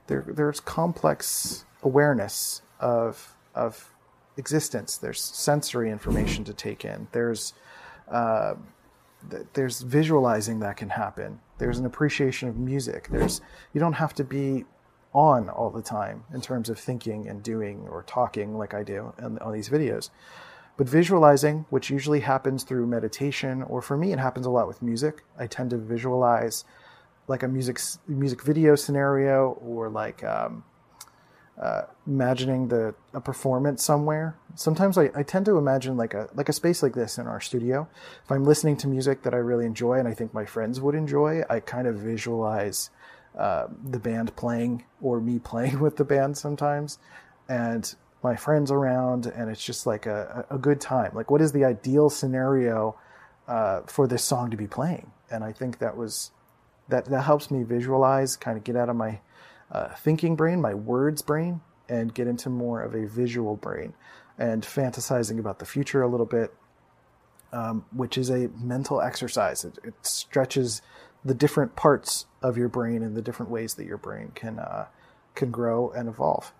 there 0.07 0.25
there's 0.27 0.59
complex 0.59 1.65
awareness 1.83 2.61
of 2.79 3.35
of 3.55 3.90
existence. 4.37 4.97
There's 4.97 5.21
sensory 5.21 5.91
information 5.91 6.43
to 6.45 6.53
take 6.53 6.85
in. 6.85 7.07
There's 7.11 7.53
uh, 8.09 8.55
there's 9.53 9.81
visualizing 9.81 10.59
that 10.59 10.77
can 10.77 10.89
happen. 10.89 11.39
There's 11.57 11.77
an 11.77 11.85
appreciation 11.85 12.49
of 12.49 12.57
music. 12.57 13.07
There's 13.09 13.41
you 13.73 13.79
don't 13.79 13.93
have 13.93 14.13
to 14.15 14.23
be 14.23 14.65
on 15.13 15.49
all 15.49 15.69
the 15.69 15.81
time 15.81 16.23
in 16.33 16.41
terms 16.41 16.69
of 16.69 16.79
thinking 16.79 17.27
and 17.27 17.43
doing 17.43 17.87
or 17.89 18.03
talking 18.03 18.57
like 18.57 18.73
I 18.73 18.83
do 18.83 19.13
on, 19.21 19.37
on 19.39 19.53
these 19.53 19.69
videos. 19.69 20.09
But 20.77 20.87
visualizing, 20.87 21.65
which 21.69 21.89
usually 21.89 22.21
happens 22.21 22.63
through 22.63 22.87
meditation, 22.87 23.61
or 23.63 23.81
for 23.81 23.97
me, 23.97 24.13
it 24.13 24.19
happens 24.19 24.45
a 24.45 24.49
lot 24.49 24.67
with 24.67 24.81
music. 24.81 25.23
I 25.37 25.45
tend 25.47 25.69
to 25.71 25.77
visualize 25.77 26.65
like 27.27 27.43
a 27.43 27.47
music 27.47 27.79
music 28.07 28.41
video 28.41 28.75
scenario, 28.75 29.51
or 29.61 29.89
like 29.89 30.23
um, 30.23 30.63
uh, 31.61 31.83
imagining 32.07 32.67
the 32.69 32.95
a 33.13 33.21
performance 33.21 33.83
somewhere. 33.83 34.35
Sometimes 34.55 34.97
I, 34.97 35.11
I 35.15 35.21
tend 35.21 35.45
to 35.45 35.57
imagine 35.57 35.95
like 35.95 36.15
a 36.15 36.27
like 36.33 36.49
a 36.49 36.53
space 36.53 36.81
like 36.81 36.95
this 36.95 37.19
in 37.19 37.27
our 37.27 37.39
studio. 37.39 37.87
If 38.23 38.31
I'm 38.31 38.43
listening 38.43 38.77
to 38.77 38.87
music 38.87 39.21
that 39.23 39.35
I 39.35 39.37
really 39.37 39.67
enjoy 39.67 39.99
and 39.99 40.07
I 40.07 40.13
think 40.15 40.33
my 40.33 40.45
friends 40.45 40.81
would 40.81 40.95
enjoy, 40.95 41.43
I 41.49 41.59
kind 41.59 41.87
of 41.87 41.95
visualize 41.97 42.89
uh, 43.37 43.67
the 43.83 43.99
band 43.99 44.35
playing 44.35 44.85
or 45.01 45.21
me 45.21 45.37
playing 45.43 45.79
with 45.79 45.97
the 45.97 46.03
band 46.03 46.35
sometimes, 46.37 46.97
and 47.47 47.93
my 48.23 48.35
friends 48.35 48.71
around, 48.71 49.27
and 49.27 49.49
it's 49.49 49.63
just 49.63 49.85
like 49.85 50.05
a, 50.05 50.45
a 50.49 50.57
good 50.57 50.81
time. 50.81 51.11
Like, 51.13 51.31
what 51.31 51.41
is 51.41 51.51
the 51.51 51.65
ideal 51.65 52.09
scenario 52.09 52.95
uh, 53.47 53.81
for 53.81 54.07
this 54.07 54.23
song 54.23 54.51
to 54.51 54.57
be 54.57 54.67
playing? 54.67 55.11
And 55.29 55.43
I 55.43 55.51
think 55.51 55.77
that 55.79 55.95
was 55.95 56.31
that 56.89 57.05
that 57.05 57.21
helps 57.21 57.51
me 57.51 57.63
visualize, 57.63 58.35
kind 58.35 58.57
of 58.57 58.63
get 58.63 58.75
out 58.75 58.89
of 58.89 58.95
my 58.95 59.19
uh, 59.71 59.89
thinking 59.95 60.35
brain, 60.35 60.61
my 60.61 60.73
words 60.73 61.21
brain, 61.21 61.61
and 61.89 62.13
get 62.13 62.27
into 62.27 62.49
more 62.49 62.81
of 62.81 62.95
a 62.95 63.05
visual 63.05 63.55
brain 63.55 63.93
and 64.37 64.63
fantasizing 64.63 65.39
about 65.39 65.59
the 65.59 65.65
future 65.65 66.01
a 66.01 66.07
little 66.07 66.25
bit, 66.25 66.53
um, 67.51 67.85
which 67.93 68.17
is 68.17 68.29
a 68.29 68.49
mental 68.59 69.01
exercise. 69.01 69.63
It, 69.63 69.77
it, 69.83 69.93
stretches 70.01 70.81
the 71.23 71.33
different 71.33 71.75
parts 71.75 72.25
of 72.41 72.57
your 72.57 72.69
brain 72.69 73.03
and 73.03 73.15
the 73.15 73.21
different 73.21 73.51
ways 73.51 73.75
that 73.75 73.85
your 73.85 73.97
brain 73.97 74.31
can 74.33 74.57
uh, 74.57 74.87
can 75.35 75.51
grow 75.51 75.91
and 75.91 76.09
evolve. 76.09 76.53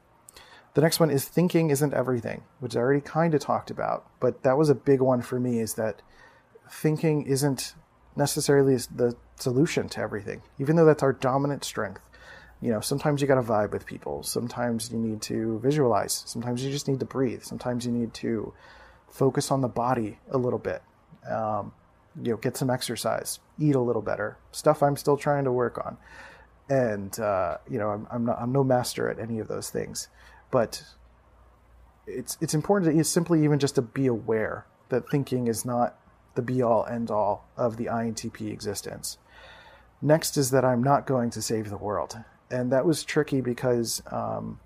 The 0.74 0.82
next 0.82 1.00
one 1.00 1.10
is 1.10 1.26
thinking 1.26 1.70
isn't 1.70 1.94
everything, 1.94 2.44
which 2.60 2.76
I 2.76 2.80
already 2.80 3.02
kind 3.02 3.34
of 3.34 3.42
talked 3.42 3.72
about, 3.72 4.06
but 4.20 4.44
that 4.44 4.58
was 4.58 4.70
a 4.70 4.76
big 4.76 5.02
one 5.02 5.22
for 5.22 5.40
me 5.40 5.60
is 5.60 5.74
that 5.74 6.02
thinking 6.70 7.24
isn't 7.24 7.76
necessarily 8.16 8.76
the 8.76 9.16
solution 9.38 9.90
to 9.90 10.00
everything, 10.00 10.42
even 10.60 10.76
though 10.76 10.86
that's 10.86 11.04
our 11.04 11.14
dominant 11.14 11.64
strength. 11.64 12.02
You 12.62 12.72
know, 12.72 12.80
sometimes 12.80 13.22
you 13.22 13.28
got 13.28 13.36
to 13.36 13.42
vibe 13.42 13.72
with 13.72 13.86
people. 13.86 14.22
Sometimes 14.24 14.92
you 14.92 15.00
need 15.00 15.22
to 15.24 15.60
visualize. 15.60 16.24
Sometimes 16.28 16.64
you 16.64 16.72
just 16.72 16.88
need 16.88 17.00
to 17.00 17.06
breathe. 17.06 17.42
Sometimes 17.44 17.86
you 17.86 17.92
need 17.92 18.14
to 18.16 18.54
focus 19.10 19.52
on 19.52 19.62
the 19.62 19.68
body 19.68 20.20
a 20.30 20.38
little 20.38 20.60
bit. 20.60 20.84
Um, 21.30 21.74
you 22.22 22.32
know, 22.32 22.38
get 22.38 22.58
some 22.58 22.70
exercise, 22.70 23.40
eat 23.60 23.76
a 23.76 23.80
little 23.80 24.02
better. 24.02 24.38
Stuff 24.52 24.84
I'm 24.84 24.98
still 24.98 25.18
trying 25.18 25.46
to 25.46 25.52
work 25.52 25.84
on, 25.84 25.98
and 26.70 27.18
uh, 27.20 27.58
you 27.70 27.78
know, 27.78 27.90
I'm, 27.90 28.08
I'm 28.12 28.26
not 28.26 28.40
I'm 28.40 28.52
no 28.52 28.64
master 28.64 29.10
at 29.10 29.20
any 29.20 29.40
of 29.40 29.48
those 29.48 29.70
things. 29.70 30.10
But 30.50 30.84
it's 32.06 32.38
it's 32.42 32.54
important 32.54 32.98
to 32.98 33.04
simply 33.04 33.44
even 33.44 33.60
just 33.60 33.76
to 33.76 33.82
be 33.82 34.08
aware 34.08 34.66
that 34.90 35.10
thinking 35.10 35.48
is 35.48 35.64
not 35.64 35.98
the 36.36 36.42
be 36.42 36.62
all 36.62 36.86
end 36.86 37.10
all 37.10 37.48
of 37.56 37.78
the 37.78 37.86
INTP 37.86 38.52
existence. 38.52 39.18
Next 40.02 40.36
is 40.36 40.52
that 40.52 40.66
I'm 40.66 40.84
not 40.84 41.06
going 41.06 41.30
to 41.32 41.42
save 41.42 41.70
the 41.70 41.78
world. 41.78 42.18
And 42.52 42.72
that 42.72 42.86
was 42.86 43.04
tricky 43.04 43.42
because 43.42 44.04
um, 44.12 44.60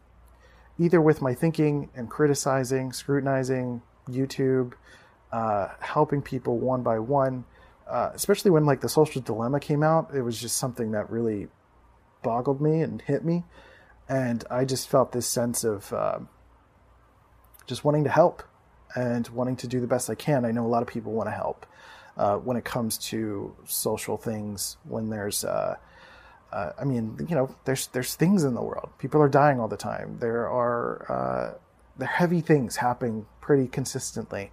either 0.80 1.00
with 1.00 1.22
my 1.22 1.34
thinking 1.34 1.89
and 1.96 2.10
criticizing, 2.10 2.92
scrutinizing 2.92 3.82
YouTube, 4.10 4.74
uh, 5.32 5.70
helping 5.80 6.22
people 6.22 6.58
one 6.58 6.82
by 6.82 7.00
one, 7.00 7.46
uh, 7.88 8.10
especially 8.13 8.51
when 8.51 8.65
like 8.65 8.82
the 8.82 8.89
social 8.89 9.22
dilemma 9.22 9.60
came 9.60 9.84
out, 9.84 10.13
it 10.13 10.22
was 10.22 10.39
just 10.39 10.58
something 10.58 10.92
that 10.92 11.10
really 11.10 11.48
boggled 12.24 12.60
me 12.60 12.82
and 12.82 13.01
hit 13.01 13.24
me. 13.24 13.44
And 14.10 14.44
I 14.50 14.65
just 14.65 14.89
felt 14.89 15.12
this 15.12 15.27
sense 15.27 15.63
of 15.63 15.94
uh, 15.94 16.20
just 17.68 17.84
wanting 17.84 18.04
to 18.04 18.10
help 18.10 18.44
and 18.96 19.27
wanting 19.30 19.56
to 19.58 19.68
do 19.68 19.80
the 19.80 19.88
best 19.88 20.10
I 20.10 20.15
can. 20.15 20.46
I 20.46 20.51
know 20.51 20.65
a 20.65 20.68
lot 20.68 20.82
of 20.82 20.88
people 20.88 21.12
want 21.12 21.27
to 21.27 21.34
help 21.34 21.65
uh, 22.18 22.38
when 22.38 22.58
it 22.58 22.65
comes 22.65 22.98
to 23.10 23.56
social 23.65 24.18
things. 24.18 24.77
When 24.84 25.10
there's, 25.10 25.44
uh, 26.52 26.72
I 26.80 26.86
mean, 26.86 27.18
you 27.28 27.36
know, 27.36 27.54
there's 27.66 27.88
there's 27.88 28.16
things 28.16 28.44
in 28.44 28.54
the 28.54 28.62
world. 28.62 28.90
People 28.98 29.22
are 29.22 29.30
dying 29.30 29.60
all 29.60 29.68
the 29.68 29.78
time. 29.78 30.18
There 30.20 30.48
are 30.50 31.06
uh, 31.12 31.58
there 31.98 32.08
are 32.08 32.12
heavy 32.12 32.42
things 32.42 32.78
happening 32.78 33.25
pretty 33.42 33.68
consistently, 33.68 34.52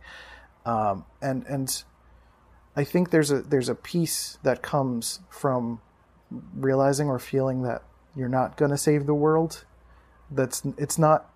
um, 0.66 1.04
and 1.20 1.44
and 1.46 1.84
I 2.76 2.84
think 2.84 3.10
there's 3.10 3.30
a 3.30 3.42
there's 3.42 3.68
a 3.68 3.74
piece 3.74 4.38
that 4.42 4.62
comes 4.62 5.20
from 5.30 5.80
realizing 6.56 7.08
or 7.08 7.18
feeling 7.18 7.62
that 7.62 7.82
you're 8.16 8.28
not 8.28 8.56
going 8.56 8.70
to 8.70 8.78
save 8.78 9.06
the 9.06 9.14
world. 9.14 9.64
That's 10.30 10.62
it's 10.78 10.98
not 10.98 11.30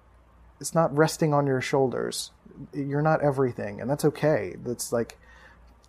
it's 0.60 0.74
not 0.74 0.96
resting 0.96 1.34
on 1.34 1.46
your 1.46 1.60
shoulders. 1.60 2.30
You're 2.72 3.02
not 3.02 3.22
everything, 3.22 3.80
and 3.80 3.90
that's 3.90 4.04
okay. 4.04 4.56
That's 4.64 4.92
like 4.92 5.18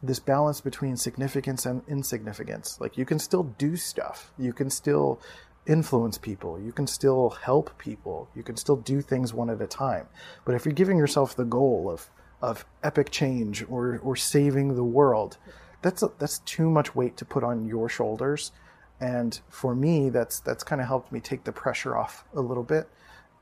this 0.01 0.19
balance 0.19 0.61
between 0.61 0.95
significance 0.95 1.65
and 1.65 1.81
insignificance. 1.87 2.79
Like 2.79 2.97
you 2.97 3.05
can 3.05 3.19
still 3.19 3.43
do 3.43 3.75
stuff. 3.75 4.31
You 4.37 4.53
can 4.53 4.69
still 4.69 5.19
influence 5.65 6.17
people. 6.17 6.59
You 6.59 6.71
can 6.71 6.87
still 6.87 7.31
help 7.31 7.77
people. 7.77 8.29
You 8.35 8.43
can 8.43 8.55
still 8.57 8.77
do 8.77 9.01
things 9.01 9.33
one 9.33 9.49
at 9.49 9.61
a 9.61 9.67
time. 9.67 10.07
But 10.45 10.55
if 10.55 10.65
you're 10.65 10.73
giving 10.73 10.97
yourself 10.97 11.35
the 11.35 11.45
goal 11.45 11.89
of 11.89 12.09
of 12.41 12.65
epic 12.83 13.09
change 13.09 13.65
or 13.69 13.99
or 14.03 14.15
saving 14.15 14.75
the 14.75 14.83
world, 14.83 15.37
that's 15.81 16.03
a, 16.03 16.11
that's 16.19 16.39
too 16.39 16.69
much 16.69 16.95
weight 16.95 17.17
to 17.17 17.25
put 17.25 17.43
on 17.43 17.65
your 17.65 17.89
shoulders. 17.89 18.51
And 18.99 19.39
for 19.49 19.75
me, 19.75 20.09
that's 20.09 20.39
that's 20.39 20.63
kind 20.63 20.81
of 20.81 20.87
helped 20.87 21.11
me 21.11 21.19
take 21.19 21.43
the 21.43 21.51
pressure 21.51 21.97
off 21.97 22.23
a 22.35 22.41
little 22.41 22.63
bit 22.63 22.87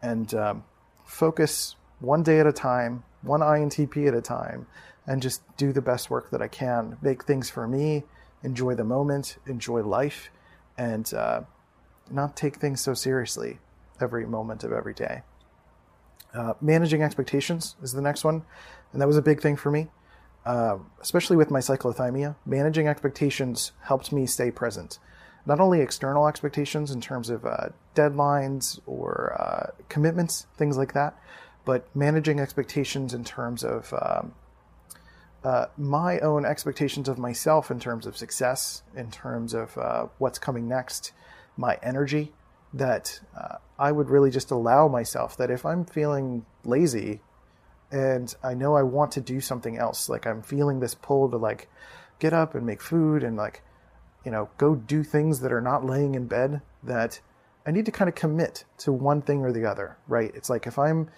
and 0.01 0.33
um, 0.33 0.63
focus 1.05 1.75
one 1.99 2.23
day 2.23 2.39
at 2.39 2.47
a 2.47 2.51
time, 2.51 3.03
one 3.21 3.39
INTP 3.39 4.07
at 4.07 4.13
a 4.13 4.21
time, 4.21 4.67
and 5.07 5.21
just 5.21 5.41
do 5.57 5.71
the 5.71 5.81
best 5.81 6.09
work 6.09 6.31
that 6.31 6.41
I 6.41 6.47
can. 6.47 6.97
Make 7.01 7.23
things 7.23 7.49
for 7.49 7.67
me, 7.67 8.03
enjoy 8.43 8.75
the 8.75 8.83
moment, 8.83 9.37
enjoy 9.45 9.81
life, 9.81 10.29
and 10.77 11.11
uh, 11.13 11.41
not 12.09 12.35
take 12.35 12.57
things 12.57 12.81
so 12.81 12.93
seriously 12.93 13.59
every 14.01 14.25
moment 14.25 14.63
of 14.63 14.71
every 14.71 14.93
day. 14.93 15.21
Uh, 16.33 16.53
managing 16.59 17.01
expectations 17.01 17.75
is 17.81 17.93
the 17.93 18.01
next 18.01 18.23
one, 18.23 18.43
and 18.91 19.01
that 19.01 19.07
was 19.07 19.17
a 19.17 19.21
big 19.21 19.41
thing 19.41 19.55
for 19.55 19.71
me, 19.71 19.87
uh, 20.45 20.77
especially 21.01 21.37
with 21.37 21.49
my 21.49 21.59
cyclothymia. 21.59 22.35
Managing 22.45 22.87
expectations 22.87 23.71
helped 23.81 24.11
me 24.11 24.25
stay 24.25 24.51
present 24.51 24.99
not 25.45 25.59
only 25.59 25.81
external 25.81 26.27
expectations 26.27 26.91
in 26.91 26.99
terms 26.99 27.29
of 27.29 27.45
uh, 27.45 27.69
deadlines 27.93 28.79
or 28.85 29.35
uh, 29.39 29.83
commitments, 29.89 30.47
things 30.57 30.77
like 30.77 30.93
that, 30.93 31.17
but 31.65 31.87
managing 31.95 32.39
expectations 32.39 33.13
in 33.13 33.23
terms 33.23 33.63
of 33.63 33.93
um, 34.01 34.33
uh, 35.45 35.67
my 35.77 36.19
own 36.19 36.43
expectations 36.43 37.07
of 37.07 37.19
myself 37.19 37.69
in 37.69 37.79
terms 37.79 38.07
of 38.07 38.17
success, 38.17 38.81
in 38.95 39.11
terms 39.11 39.53
of 39.53 39.77
uh, 39.77 40.07
what's 40.17 40.39
coming 40.39 40.67
next, 40.67 41.13
my 41.55 41.77
energy. 41.83 42.33
That 42.73 43.21
uh, 43.37 43.57
I 43.79 43.93
would 43.93 44.09
really 44.09 44.31
just 44.31 44.51
allow 44.51 44.89
myself 44.89 45.37
that 45.37 45.49
if 45.49 45.65
I'm 45.65 45.85
feeling 45.85 46.45
lazy 46.65 47.21
and 47.89 48.35
I 48.43 48.53
know 48.53 48.75
I 48.75 48.81
want 48.81 49.13
to 49.13 49.21
do 49.21 49.39
something 49.39 49.77
else, 49.77 50.09
like 50.09 50.27
I'm 50.27 50.41
feeling 50.41 50.81
this 50.81 50.93
pull 50.93 51.29
to 51.29 51.37
like 51.37 51.69
get 52.19 52.33
up 52.33 52.53
and 52.53 52.65
make 52.65 52.81
food 52.81 53.23
and 53.23 53.37
like 53.37 53.61
you 54.25 54.31
know, 54.31 54.49
go 54.57 54.75
do 54.75 55.03
things 55.03 55.39
that 55.41 55.53
are 55.53 55.61
not 55.61 55.85
laying 55.85 56.15
in 56.15 56.25
bed 56.25 56.61
that 56.83 57.21
I 57.65 57.71
need 57.71 57.85
to 57.85 57.91
kind 57.91 58.09
of 58.09 58.15
commit 58.15 58.65
to 58.79 58.91
one 58.91 59.21
thing 59.21 59.45
or 59.45 59.51
the 59.51 59.65
other, 59.65 59.97
right? 60.07 60.31
It's 60.33 60.49
like 60.49 60.67
if 60.67 60.79
I'm 60.79 61.09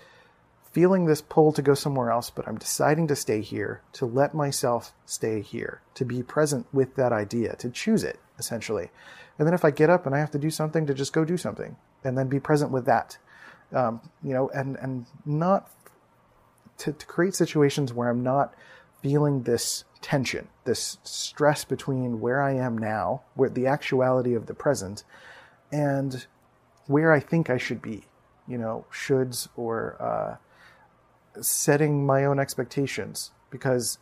feeling 0.77 1.05
this 1.05 1.21
pull 1.21 1.51
to 1.51 1.63
go 1.63 1.73
somewhere 1.73 2.11
else, 2.11 2.29
but 2.29 2.47
I'm 2.47 2.59
deciding 2.59 3.07
to 3.07 3.15
stay 3.15 3.41
here, 3.41 3.81
to 3.93 4.05
let 4.05 4.35
myself 4.35 4.93
stay 5.07 5.41
here, 5.41 5.81
to 5.95 6.05
be 6.05 6.21
present 6.21 6.67
with 6.71 6.93
that 6.97 7.11
idea, 7.11 7.55
to 7.55 7.71
choose 7.71 8.03
it, 8.03 8.19
essentially. 8.37 8.91
And 9.39 9.47
then 9.47 9.55
if 9.55 9.65
I 9.65 9.71
get 9.71 9.89
up 9.89 10.05
and 10.05 10.13
I 10.13 10.19
have 10.19 10.29
to 10.29 10.37
do 10.37 10.51
something, 10.51 10.85
to 10.85 10.93
just 10.93 11.13
go 11.13 11.25
do 11.25 11.35
something 11.35 11.77
and 12.03 12.15
then 12.15 12.27
be 12.27 12.39
present 12.39 12.69
with 12.69 12.85
that. 12.85 13.17
Um, 13.73 14.01
you 14.23 14.35
know, 14.35 14.49
and, 14.49 14.75
and 14.75 15.07
not 15.25 15.67
to, 16.77 16.91
to 16.91 17.05
create 17.07 17.33
situations 17.33 17.91
where 17.91 18.11
I'm 18.11 18.21
not 18.21 18.53
feeling 19.01 19.41
this 19.41 19.83
tension, 20.01 20.47
this 20.65 20.99
stress 21.01 21.65
between 21.65 22.21
where 22.21 22.39
I 22.39 22.51
am 22.51 22.77
now, 22.77 23.23
where 23.33 23.49
the 23.49 23.65
actuality 23.65 24.35
of 24.35 24.45
the 24.45 24.53
present, 24.53 25.03
and 25.71 26.27
where 26.85 27.11
I 27.11 27.19
think 27.19 27.49
I 27.49 27.57
should 27.57 27.81
be. 27.81 28.03
You 28.47 28.59
know, 28.59 28.85
shoulds 28.93 29.47
or 29.57 29.97
uh, 29.99 30.37
setting 31.41 32.05
my 32.05 32.25
own 32.25 32.39
expectations. 32.39 33.31
Because 33.49 33.97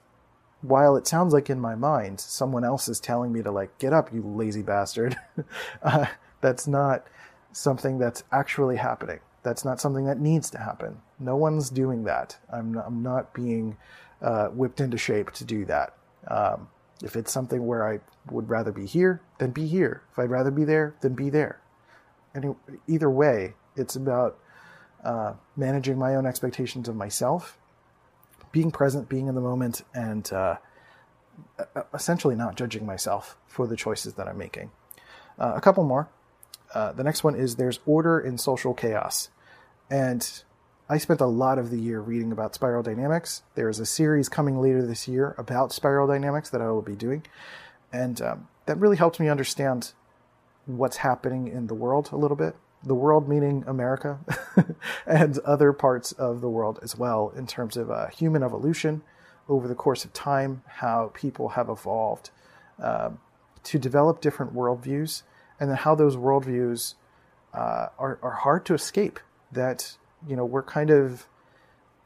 while 0.61 0.95
it 0.95 1.07
sounds 1.07 1.33
like 1.33 1.49
in 1.49 1.59
my 1.59 1.75
mind 1.75 2.19
someone 2.19 2.63
else 2.63 2.87
is 2.87 2.99
telling 2.99 3.31
me 3.31 3.41
to 3.43 3.51
like 3.51 3.77
get 3.77 3.93
up, 3.93 4.13
you 4.13 4.21
lazy 4.21 4.61
bastard, 4.61 5.17
uh, 5.83 6.05
that's 6.41 6.67
not 6.67 7.05
something 7.51 7.97
that's 7.97 8.23
actually 8.31 8.77
happening. 8.77 9.19
That's 9.43 9.63
not 9.63 9.79
something 9.79 10.05
that 10.05 10.19
needs 10.19 10.49
to 10.51 10.57
happen. 10.57 10.97
No 11.19 11.35
one's 11.35 11.69
doing 11.69 12.03
that. 12.05 12.37
I'm 12.51 12.73
not, 12.73 12.87
I'm 12.87 13.03
not 13.03 13.33
being 13.33 13.77
uh, 14.21 14.47
whipped 14.47 14.81
into 14.81 14.97
shape 14.97 15.31
to 15.33 15.45
do 15.45 15.65
that. 15.65 15.95
Um, 16.27 16.67
if 17.03 17.15
it's 17.15 17.31
something 17.31 17.65
where 17.65 17.87
I 17.87 17.99
would 18.31 18.49
rather 18.49 18.71
be 18.71 18.85
here, 18.85 19.21
then 19.37 19.51
be 19.51 19.67
here. 19.67 20.01
If 20.11 20.19
I'd 20.19 20.29
rather 20.29 20.51
be 20.51 20.63
there, 20.63 20.95
then 21.01 21.13
be 21.13 21.29
there. 21.29 21.59
And 22.33 22.55
either 22.87 23.09
way, 23.09 23.53
it's 23.75 23.95
about 23.95 24.39
uh, 25.05 25.33
managing 25.55 25.97
my 25.97 26.15
own 26.15 26.25
expectations 26.25 26.89
of 26.89 26.95
myself, 26.95 27.57
being 28.51 28.71
present, 28.71 29.07
being 29.07 29.27
in 29.27 29.35
the 29.35 29.41
moment, 29.41 29.83
and 29.93 30.31
uh, 30.33 30.57
essentially 31.93 32.35
not 32.35 32.55
judging 32.55 32.85
myself 32.85 33.38
for 33.47 33.67
the 33.67 33.75
choices 33.75 34.15
that 34.15 34.27
I'm 34.27 34.38
making. 34.38 34.71
Uh, 35.39 35.53
a 35.55 35.62
couple 35.62 35.83
more. 35.83 36.09
Uh, 36.74 36.91
the 36.91 37.03
next 37.03 37.24
one 37.24 37.35
is 37.35 37.55
there's 37.55 37.79
order 37.85 38.19
in 38.19 38.38
social 38.38 38.74
chaos. 38.74 39.29
And 39.89 40.43
I 40.89 40.97
spent 40.97 41.21
a 41.21 41.25
lot 41.25 41.57
of 41.57 41.69
the 41.69 41.77
year 41.77 42.00
reading 42.00 42.31
about 42.31 42.55
spiral 42.55 42.83
dynamics. 42.83 43.43
There 43.55 43.69
is 43.69 43.79
a 43.79 43.85
series 43.85 44.29
coming 44.29 44.59
later 44.59 44.85
this 44.85 45.07
year 45.07 45.35
about 45.38 45.71
spiral 45.71 46.07
dynamics 46.07 46.50
that 46.50 46.62
I 46.62 46.69
will 46.71 46.81
be 46.81 46.95
doing. 46.95 47.25
And 47.93 48.21
um, 48.21 48.47
that 48.65 48.77
really 48.77 48.97
helped 48.97 49.19
me 49.19 49.29
understand 49.29 49.93
what's 50.65 50.97
happening 50.97 51.47
in 51.47 51.67
the 51.67 51.75
world 51.75 52.09
a 52.12 52.17
little 52.17 52.38
bit. 52.38 52.55
The 52.85 52.95
world 52.95 53.27
meaning 53.27 53.63
America 53.65 54.19
and 55.07 55.37
other 55.39 55.73
parts 55.73 56.11
of 56.13 56.41
the 56.41 56.49
world 56.49 56.79
as 56.83 56.95
well, 56.95 57.33
in 57.35 57.47
terms 57.47 57.77
of 57.77 57.89
uh, 57.89 58.07
human 58.07 58.43
evolution 58.43 59.01
over 59.49 59.67
the 59.67 59.75
course 59.75 60.05
of 60.05 60.13
time, 60.13 60.63
how 60.67 61.11
people 61.13 61.49
have 61.49 61.69
evolved 61.69 62.29
uh, 62.81 63.09
to 63.63 63.79
develop 63.79 64.21
different 64.21 64.53
worldviews, 64.53 65.23
and 65.59 65.69
then 65.69 65.77
how 65.77 65.95
those 65.95 66.15
worldviews 66.15 66.95
uh, 67.53 67.87
are, 67.97 68.19
are 68.21 68.39
hard 68.41 68.65
to 68.65 68.73
escape. 68.73 69.19
That 69.51 69.97
you 70.27 70.35
know, 70.35 70.45
we're 70.45 70.63
kind 70.63 70.89
of, 70.89 71.27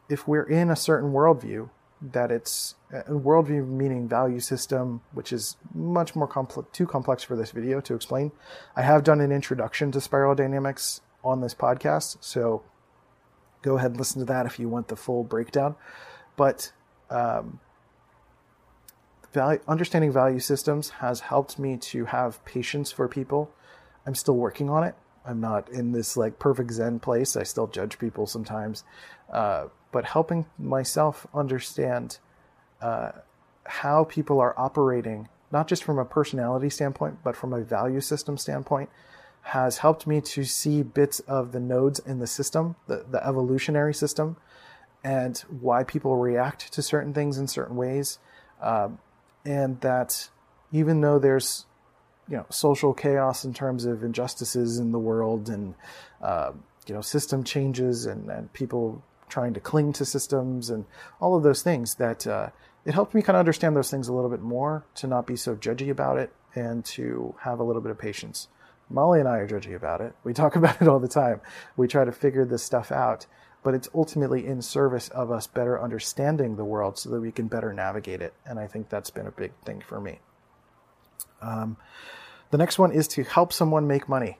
if 0.08 0.26
we're 0.26 0.44
in 0.44 0.70
a 0.70 0.76
certain 0.76 1.12
worldview, 1.12 1.70
that 2.02 2.30
it's 2.30 2.74
a 2.92 3.12
worldview 3.12 3.66
meaning 3.66 4.08
value 4.08 4.40
system, 4.40 5.02
which 5.12 5.32
is 5.32 5.56
much 5.74 6.16
more 6.16 6.26
complex, 6.26 6.68
too 6.72 6.86
complex 6.86 7.22
for 7.22 7.36
this 7.36 7.50
video 7.50 7.80
to 7.80 7.94
explain. 7.94 8.32
I 8.74 8.82
have 8.82 9.04
done 9.04 9.20
an 9.20 9.32
introduction 9.32 9.92
to 9.92 10.00
spiral 10.00 10.34
dynamics 10.34 11.02
on 11.22 11.40
this 11.40 11.54
podcast, 11.54 12.16
so 12.20 12.62
go 13.62 13.76
ahead 13.76 13.90
and 13.90 13.98
listen 13.98 14.20
to 14.20 14.24
that 14.26 14.46
if 14.46 14.58
you 14.58 14.68
want 14.68 14.88
the 14.88 14.96
full 14.96 15.24
breakdown. 15.24 15.76
But 16.36 16.72
um, 17.10 17.60
value, 19.32 19.60
understanding 19.68 20.10
value 20.10 20.40
systems 20.40 20.90
has 20.90 21.20
helped 21.20 21.58
me 21.58 21.76
to 21.76 22.06
have 22.06 22.42
patience 22.44 22.90
for 22.90 23.08
people. 23.08 23.50
I'm 24.06 24.14
still 24.14 24.36
working 24.36 24.70
on 24.70 24.84
it. 24.84 24.94
I'm 25.24 25.40
not 25.40 25.68
in 25.68 25.92
this 25.92 26.16
like 26.16 26.38
perfect 26.38 26.72
Zen 26.72 27.00
place. 27.00 27.36
I 27.36 27.42
still 27.42 27.66
judge 27.66 27.98
people 27.98 28.26
sometimes, 28.26 28.84
uh, 29.32 29.66
but 29.92 30.04
helping 30.04 30.46
myself 30.58 31.26
understand 31.34 32.18
uh, 32.80 33.12
how 33.64 34.04
people 34.04 34.40
are 34.40 34.58
operating, 34.58 35.28
not 35.52 35.68
just 35.68 35.84
from 35.84 35.98
a 35.98 36.04
personality 36.04 36.70
standpoint, 36.70 37.18
but 37.22 37.36
from 37.36 37.52
a 37.52 37.60
value 37.60 38.00
system 38.00 38.36
standpoint, 38.38 38.88
has 39.42 39.78
helped 39.78 40.06
me 40.06 40.20
to 40.20 40.44
see 40.44 40.82
bits 40.82 41.20
of 41.20 41.52
the 41.52 41.60
nodes 41.60 41.98
in 41.98 42.18
the 42.18 42.26
system, 42.26 42.76
the, 42.86 43.04
the 43.10 43.26
evolutionary 43.26 43.94
system, 43.94 44.36
and 45.02 45.38
why 45.60 45.82
people 45.82 46.16
react 46.16 46.72
to 46.72 46.82
certain 46.82 47.14
things 47.14 47.38
in 47.38 47.46
certain 47.46 47.76
ways, 47.76 48.18
um, 48.60 48.98
and 49.44 49.80
that 49.80 50.28
even 50.72 51.00
though 51.00 51.18
there's 51.18 51.66
you 52.30 52.36
know 52.36 52.46
social 52.48 52.94
chaos 52.94 53.44
in 53.44 53.52
terms 53.52 53.84
of 53.84 54.04
injustices 54.04 54.78
in 54.78 54.92
the 54.92 54.98
world 54.98 55.48
and 55.48 55.74
uh, 56.22 56.52
you 56.86 56.94
know 56.94 57.00
system 57.00 57.44
changes 57.44 58.06
and, 58.06 58.30
and 58.30 58.52
people 58.52 59.02
trying 59.28 59.52
to 59.54 59.60
cling 59.60 59.92
to 59.92 60.04
systems 60.04 60.70
and 60.70 60.84
all 61.20 61.36
of 61.36 61.42
those 61.42 61.62
things 61.62 61.96
that 61.96 62.26
uh, 62.26 62.48
it 62.84 62.94
helped 62.94 63.14
me 63.14 63.22
kind 63.22 63.36
of 63.36 63.40
understand 63.40 63.76
those 63.76 63.90
things 63.90 64.08
a 64.08 64.12
little 64.12 64.30
bit 64.30 64.40
more 64.40 64.84
to 64.94 65.06
not 65.06 65.26
be 65.26 65.36
so 65.36 65.54
judgy 65.54 65.90
about 65.90 66.18
it 66.18 66.32
and 66.54 66.84
to 66.84 67.34
have 67.40 67.60
a 67.60 67.62
little 67.62 67.82
bit 67.82 67.92
of 67.92 67.98
patience. 67.98 68.48
Molly 68.88 69.20
and 69.20 69.28
i 69.28 69.38
are 69.38 69.46
judgy 69.46 69.74
about 69.74 70.00
it. 70.00 70.14
We 70.24 70.32
talk 70.32 70.56
about 70.60 70.80
it 70.80 70.88
all 70.88 70.98
the 70.98 71.08
time. 71.08 71.40
We 71.76 71.86
try 71.86 72.04
to 72.04 72.12
figure 72.12 72.44
this 72.44 72.62
stuff 72.62 72.90
out 72.92 73.26
but 73.62 73.74
it's 73.74 73.90
ultimately 73.94 74.46
in 74.46 74.62
service 74.62 75.08
of 75.10 75.30
us 75.30 75.46
better 75.46 75.78
understanding 75.78 76.56
the 76.56 76.64
world 76.64 76.98
so 76.98 77.10
that 77.10 77.20
we 77.20 77.30
can 77.30 77.46
better 77.46 77.74
navigate 77.74 78.22
it 78.22 78.32
and 78.46 78.58
i 78.58 78.66
think 78.66 78.88
that's 78.88 79.10
been 79.10 79.26
a 79.26 79.30
big 79.30 79.52
thing 79.66 79.82
for 79.86 80.00
me. 80.00 80.18
Um, 81.42 81.76
the 82.50 82.58
next 82.58 82.78
one 82.78 82.92
is 82.92 83.08
to 83.08 83.22
help 83.24 83.52
someone 83.52 83.86
make 83.86 84.08
money. 84.08 84.38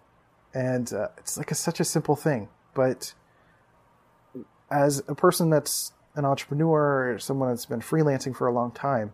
And 0.53 0.93
uh, 0.93 1.09
it's 1.19 1.39
like 1.39 1.51
a, 1.51 1.55
such 1.55 1.79
a 1.81 1.85
simple 1.85 2.17
thing 2.17 2.49
but 2.75 3.15
as 4.71 5.03
a 5.09 5.15
person 5.15 5.51
that's 5.51 5.93
an 6.15 6.25
entrepreneur 6.25 7.13
or 7.13 7.19
someone 7.19 7.49
that's 7.49 7.67
been 7.67 7.81
freelancing 7.81 8.35
for 8.35 8.47
a 8.47 8.53
long 8.53 8.71
time, 8.71 9.13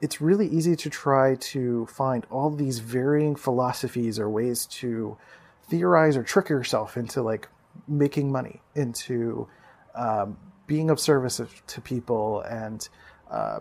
it's 0.00 0.20
really 0.20 0.48
easy 0.48 0.76
to 0.76 0.88
try 0.90 1.34
to 1.36 1.86
find 1.86 2.26
all 2.30 2.50
these 2.50 2.78
varying 2.78 3.36
philosophies 3.36 4.18
or 4.18 4.28
ways 4.28 4.66
to 4.66 5.16
theorize 5.68 6.16
or 6.16 6.22
trick 6.22 6.48
yourself 6.48 6.96
into 6.96 7.22
like 7.22 7.48
making 7.86 8.32
money, 8.32 8.62
into 8.74 9.46
um, 9.94 10.38
being 10.66 10.90
of 10.90 10.98
service 10.98 11.40
to 11.66 11.80
people, 11.80 12.40
and 12.42 12.88
uh, 13.30 13.60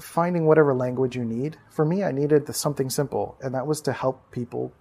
finding 0.00 0.46
whatever 0.46 0.74
language 0.74 1.16
you 1.16 1.24
need. 1.24 1.56
For 1.70 1.84
me, 1.84 2.02
I 2.04 2.12
needed 2.12 2.54
something 2.54 2.90
simple, 2.90 3.36
and 3.40 3.54
that 3.54 3.66
was 3.66 3.80
to 3.82 3.92
help 3.92 4.30
people 4.30 4.72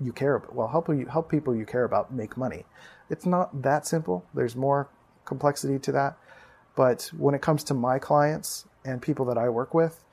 you 0.00 0.12
care 0.12 0.36
about. 0.36 0.54
Well, 0.54 0.68
help 0.68 0.88
you 0.88 1.06
help 1.06 1.30
people 1.30 1.54
you 1.54 1.66
care 1.66 1.84
about 1.84 2.12
make 2.12 2.36
money. 2.36 2.64
It's 3.10 3.26
not 3.26 3.62
that 3.62 3.86
simple. 3.86 4.24
There's 4.34 4.56
more 4.56 4.88
complexity 5.24 5.78
to 5.80 5.92
that. 5.92 6.18
But 6.76 7.10
when 7.16 7.34
it 7.34 7.42
comes 7.42 7.64
to 7.64 7.74
my 7.74 7.98
clients 7.98 8.66
and 8.84 9.00
people 9.00 9.24
that 9.26 9.38
I 9.38 9.48
work 9.48 9.74
with, 9.74 10.04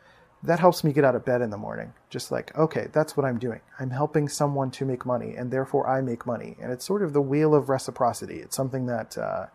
that 0.43 0.59
helps 0.59 0.83
me 0.83 0.91
get 0.91 1.03
out 1.03 1.15
of 1.15 1.25
bed 1.25 1.41
in 1.41 1.49
the 1.49 1.57
morning. 1.57 1.93
Just 2.09 2.31
like, 2.31 2.55
okay, 2.57 2.87
that's 2.91 3.15
what 3.15 3.25
I'm 3.25 3.37
doing. 3.37 3.61
I'm 3.79 3.91
helping 3.91 4.27
someone 4.27 4.71
to 4.71 4.85
make 4.85 5.05
money, 5.05 5.35
and 5.35 5.51
therefore 5.51 5.87
I 5.87 6.01
make 6.01 6.25
money. 6.25 6.57
And 6.59 6.71
it's 6.71 6.85
sort 6.85 7.03
of 7.03 7.13
the 7.13 7.21
wheel 7.21 7.53
of 7.53 7.69
reciprocity. 7.69 8.37
It's 8.37 8.55
something 8.55 8.87
that 8.87 9.17
uh, 9.17 9.47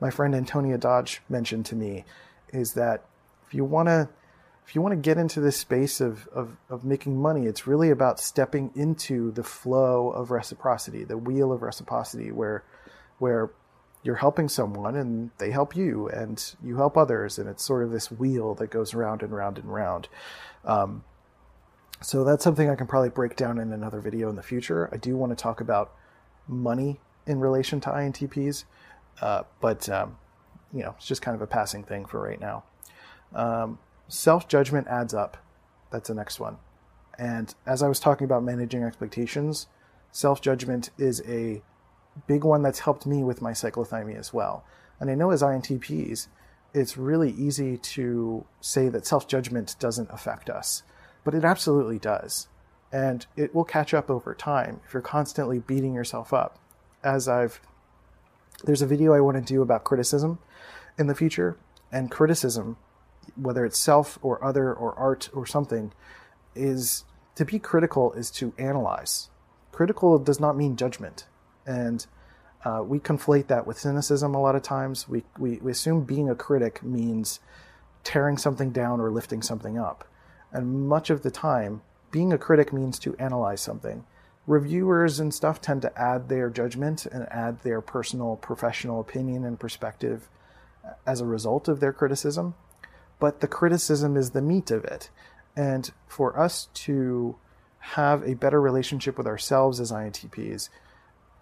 my 0.00 0.10
friend 0.10 0.34
Antonia 0.34 0.78
Dodge 0.78 1.20
mentioned 1.28 1.66
to 1.66 1.76
me 1.76 2.04
is 2.52 2.72
that 2.74 3.04
if 3.46 3.54
you 3.54 3.64
want 3.64 3.88
to 3.88 4.08
if 4.66 4.74
you 4.74 4.80
want 4.80 4.92
to 4.92 4.96
get 4.96 5.18
into 5.18 5.40
this 5.40 5.56
space 5.56 6.00
of, 6.00 6.28
of, 6.28 6.56
of 6.68 6.84
making 6.84 7.20
money, 7.20 7.46
it's 7.46 7.66
really 7.66 7.90
about 7.90 8.20
stepping 8.20 8.70
into 8.74 9.32
the 9.32 9.42
flow 9.42 10.10
of 10.10 10.30
reciprocity, 10.30 11.04
the 11.04 11.18
wheel 11.18 11.52
of 11.52 11.62
reciprocity, 11.62 12.30
where 12.30 12.64
where 13.18 13.50
you're 14.02 14.16
helping 14.16 14.48
someone 14.48 14.96
and 14.96 15.30
they 15.38 15.50
help 15.50 15.76
you 15.76 16.08
and 16.08 16.54
you 16.64 16.76
help 16.76 16.96
others 16.96 17.38
and 17.38 17.48
it's 17.48 17.62
sort 17.62 17.82
of 17.82 17.90
this 17.90 18.10
wheel 18.10 18.54
that 18.54 18.70
goes 18.70 18.94
round 18.94 19.22
and 19.22 19.32
round 19.32 19.58
and 19.58 19.70
round. 19.70 20.08
Um, 20.64 21.04
so 22.00 22.24
that's 22.24 22.42
something 22.42 22.70
i 22.70 22.74
can 22.74 22.86
probably 22.86 23.10
break 23.10 23.36
down 23.36 23.58
in 23.58 23.74
another 23.74 24.00
video 24.00 24.30
in 24.30 24.36
the 24.36 24.42
future. 24.42 24.88
I 24.90 24.96
do 24.96 25.16
want 25.16 25.36
to 25.36 25.36
talk 25.36 25.60
about 25.60 25.92
money 26.48 26.98
in 27.26 27.40
relation 27.40 27.78
to 27.82 27.90
intps 27.90 28.64
uh, 29.20 29.42
but 29.60 29.88
um, 29.88 30.16
you 30.72 30.82
know 30.82 30.94
it's 30.96 31.06
just 31.06 31.22
kind 31.22 31.34
of 31.34 31.42
a 31.42 31.46
passing 31.46 31.84
thing 31.84 32.06
for 32.06 32.20
right 32.20 32.40
now. 32.40 32.64
Um, 33.34 33.78
self-judgment 34.10 34.86
adds 34.88 35.14
up 35.14 35.36
that's 35.90 36.08
the 36.08 36.14
next 36.14 36.38
one 36.38 36.56
and 37.18 37.54
as 37.66 37.82
i 37.82 37.88
was 37.88 38.00
talking 38.00 38.24
about 38.24 38.42
managing 38.42 38.82
expectations 38.82 39.66
self-judgment 40.12 40.90
is 40.98 41.22
a 41.26 41.62
big 42.26 42.44
one 42.44 42.62
that's 42.62 42.80
helped 42.80 43.06
me 43.06 43.22
with 43.22 43.42
my 43.42 43.52
cyclothymia 43.52 44.18
as 44.18 44.32
well. 44.32 44.64
And 44.98 45.10
I 45.10 45.14
know 45.14 45.30
as 45.30 45.42
INTPs, 45.42 46.28
it's 46.72 46.96
really 46.96 47.32
easy 47.32 47.76
to 47.78 48.44
say 48.60 48.88
that 48.88 49.06
self 49.06 49.26
judgment 49.26 49.76
doesn't 49.78 50.10
affect 50.10 50.50
us, 50.50 50.82
but 51.24 51.34
it 51.34 51.44
absolutely 51.44 51.98
does. 51.98 52.48
And 52.92 53.26
it 53.36 53.54
will 53.54 53.64
catch 53.64 53.94
up 53.94 54.10
over 54.10 54.34
time 54.34 54.80
if 54.86 54.92
you're 54.92 55.02
constantly 55.02 55.60
beating 55.60 55.94
yourself 55.94 56.32
up. 56.32 56.58
As 57.02 57.28
I've, 57.28 57.60
there's 58.64 58.82
a 58.82 58.86
video 58.86 59.14
I 59.14 59.20
want 59.20 59.36
to 59.36 59.42
do 59.42 59.62
about 59.62 59.84
criticism 59.84 60.38
in 60.98 61.06
the 61.06 61.14
future, 61.14 61.56
and 61.90 62.10
criticism, 62.10 62.76
whether 63.36 63.64
it's 63.64 63.78
self 63.78 64.18
or 64.22 64.42
other 64.44 64.72
or 64.72 64.94
art 64.94 65.30
or 65.32 65.46
something, 65.46 65.92
is 66.54 67.04
to 67.36 67.44
be 67.44 67.58
critical 67.58 68.12
is 68.12 68.30
to 68.32 68.52
analyze. 68.58 69.30
Critical 69.72 70.18
does 70.18 70.40
not 70.40 70.56
mean 70.56 70.76
judgment. 70.76 71.26
And 71.66 72.06
uh, 72.64 72.82
we 72.84 72.98
conflate 72.98 73.46
that 73.46 73.66
with 73.66 73.78
cynicism 73.78 74.34
a 74.34 74.40
lot 74.40 74.56
of 74.56 74.62
times. 74.62 75.08
We, 75.08 75.24
we, 75.38 75.56
we 75.58 75.72
assume 75.72 76.04
being 76.04 76.28
a 76.28 76.34
critic 76.34 76.82
means 76.82 77.40
tearing 78.04 78.36
something 78.36 78.70
down 78.70 79.00
or 79.00 79.10
lifting 79.10 79.42
something 79.42 79.78
up. 79.78 80.06
And 80.52 80.88
much 80.88 81.10
of 81.10 81.22
the 81.22 81.30
time, 81.30 81.82
being 82.10 82.32
a 82.32 82.38
critic 82.38 82.72
means 82.72 82.98
to 83.00 83.16
analyze 83.16 83.60
something. 83.60 84.04
Reviewers 84.46 85.20
and 85.20 85.32
stuff 85.32 85.60
tend 85.60 85.82
to 85.82 85.98
add 85.98 86.28
their 86.28 86.50
judgment 86.50 87.06
and 87.06 87.26
add 87.30 87.62
their 87.62 87.80
personal 87.80 88.36
professional 88.36 89.00
opinion 89.00 89.44
and 89.44 89.60
perspective 89.60 90.28
as 91.06 91.20
a 91.20 91.26
result 91.26 91.68
of 91.68 91.80
their 91.80 91.92
criticism. 91.92 92.54
But 93.20 93.40
the 93.40 93.46
criticism 93.46 94.16
is 94.16 94.30
the 94.30 94.42
meat 94.42 94.70
of 94.70 94.84
it. 94.84 95.10
And 95.54 95.90
for 96.08 96.38
us 96.38 96.68
to 96.74 97.36
have 97.78 98.22
a 98.22 98.34
better 98.34 98.60
relationship 98.60 99.16
with 99.16 99.26
ourselves 99.26 99.78
as 99.78 99.92
INTPs, 99.92 100.68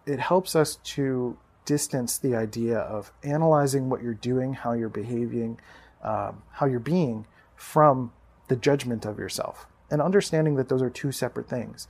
it 0.06 0.18
helps 0.18 0.54
us 0.54 0.76
to 0.76 1.38
distance 1.64 2.18
the 2.18 2.34
idea 2.34 2.78
of 2.78 3.12
analyzing 3.22 3.90
what 3.90 4.02
you're 4.02 4.14
doing, 4.14 4.54
how 4.54 4.72
you're 4.72 4.88
behaving, 4.88 5.60
um, 6.02 6.42
how 6.52 6.66
you're 6.66 6.80
being 6.80 7.26
from 7.56 8.12
the 8.48 8.56
judgment 8.56 9.04
of 9.04 9.18
yourself, 9.18 9.66
and 9.90 10.00
understanding 10.00 10.54
that 10.56 10.68
those 10.68 10.80
are 10.80 10.88
two 10.88 11.12
separate 11.12 11.48
things. 11.48 11.86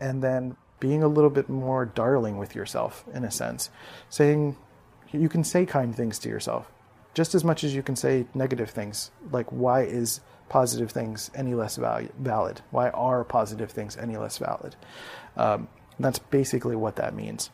And 0.00 0.22
then 0.22 0.56
being 0.80 1.02
a 1.02 1.08
little 1.08 1.30
bit 1.30 1.48
more 1.48 1.84
darling 1.84 2.38
with 2.38 2.56
yourself, 2.56 3.04
in 3.14 3.22
a 3.24 3.30
sense, 3.30 3.70
saying 4.08 4.56
you 5.12 5.28
can 5.28 5.44
say 5.44 5.64
kind 5.64 5.94
things 5.94 6.18
to 6.20 6.28
yourself 6.28 6.71
just 7.14 7.34
as 7.34 7.44
much 7.44 7.64
as 7.64 7.74
you 7.74 7.82
can 7.82 7.96
say 7.96 8.26
negative 8.34 8.70
things. 8.70 9.10
Like, 9.30 9.50
why 9.50 9.82
is 9.82 10.20
positive 10.48 10.90
things 10.90 11.30
any 11.34 11.54
less 11.54 11.76
valid? 11.76 12.60
Why 12.70 12.90
are 12.90 13.24
positive 13.24 13.70
things 13.70 13.96
any 13.96 14.16
less 14.16 14.38
valid? 14.38 14.76
Um, 15.36 15.68
that's 15.98 16.18
basically 16.18 16.76
what 16.76 16.96
that 16.96 17.14
means. 17.14 17.50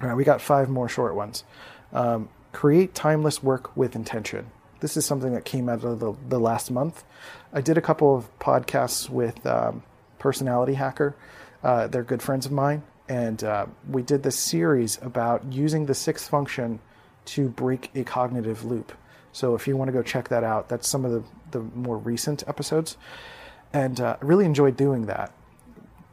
All 0.00 0.08
right, 0.08 0.16
we 0.16 0.24
got 0.24 0.40
five 0.40 0.68
more 0.68 0.88
short 0.88 1.14
ones. 1.14 1.44
Um, 1.92 2.28
create 2.52 2.94
timeless 2.94 3.42
work 3.42 3.76
with 3.76 3.94
intention. 3.94 4.50
This 4.80 4.96
is 4.96 5.06
something 5.06 5.32
that 5.32 5.44
came 5.44 5.68
out 5.68 5.84
of 5.84 6.00
the, 6.00 6.14
the 6.28 6.38
last 6.38 6.70
month. 6.70 7.04
I 7.52 7.60
did 7.60 7.78
a 7.78 7.80
couple 7.80 8.16
of 8.16 8.38
podcasts 8.38 9.08
with 9.08 9.46
um, 9.46 9.82
Personality 10.18 10.74
Hacker. 10.74 11.14
Uh, 11.62 11.86
they're 11.86 12.02
good 12.02 12.22
friends 12.22 12.44
of 12.44 12.52
mine. 12.52 12.82
And 13.08 13.42
uh, 13.44 13.66
we 13.88 14.02
did 14.02 14.22
this 14.22 14.38
series 14.38 14.98
about 15.02 15.52
using 15.52 15.86
the 15.86 15.94
sixth 15.94 16.28
function 16.28 16.80
to 17.26 17.48
break 17.48 17.90
a 17.94 18.04
cognitive 18.04 18.64
loop. 18.64 18.92
So 19.32 19.54
if 19.54 19.66
you 19.66 19.76
want 19.76 19.88
to 19.88 19.92
go 19.92 20.02
check 20.02 20.28
that 20.28 20.44
out, 20.44 20.68
that's 20.68 20.88
some 20.88 21.04
of 21.04 21.12
the, 21.12 21.24
the 21.50 21.60
more 21.60 21.98
recent 21.98 22.44
episodes. 22.46 22.96
And 23.72 24.00
uh, 24.00 24.16
I 24.20 24.24
really 24.24 24.44
enjoyed 24.44 24.76
doing 24.76 25.06
that 25.06 25.32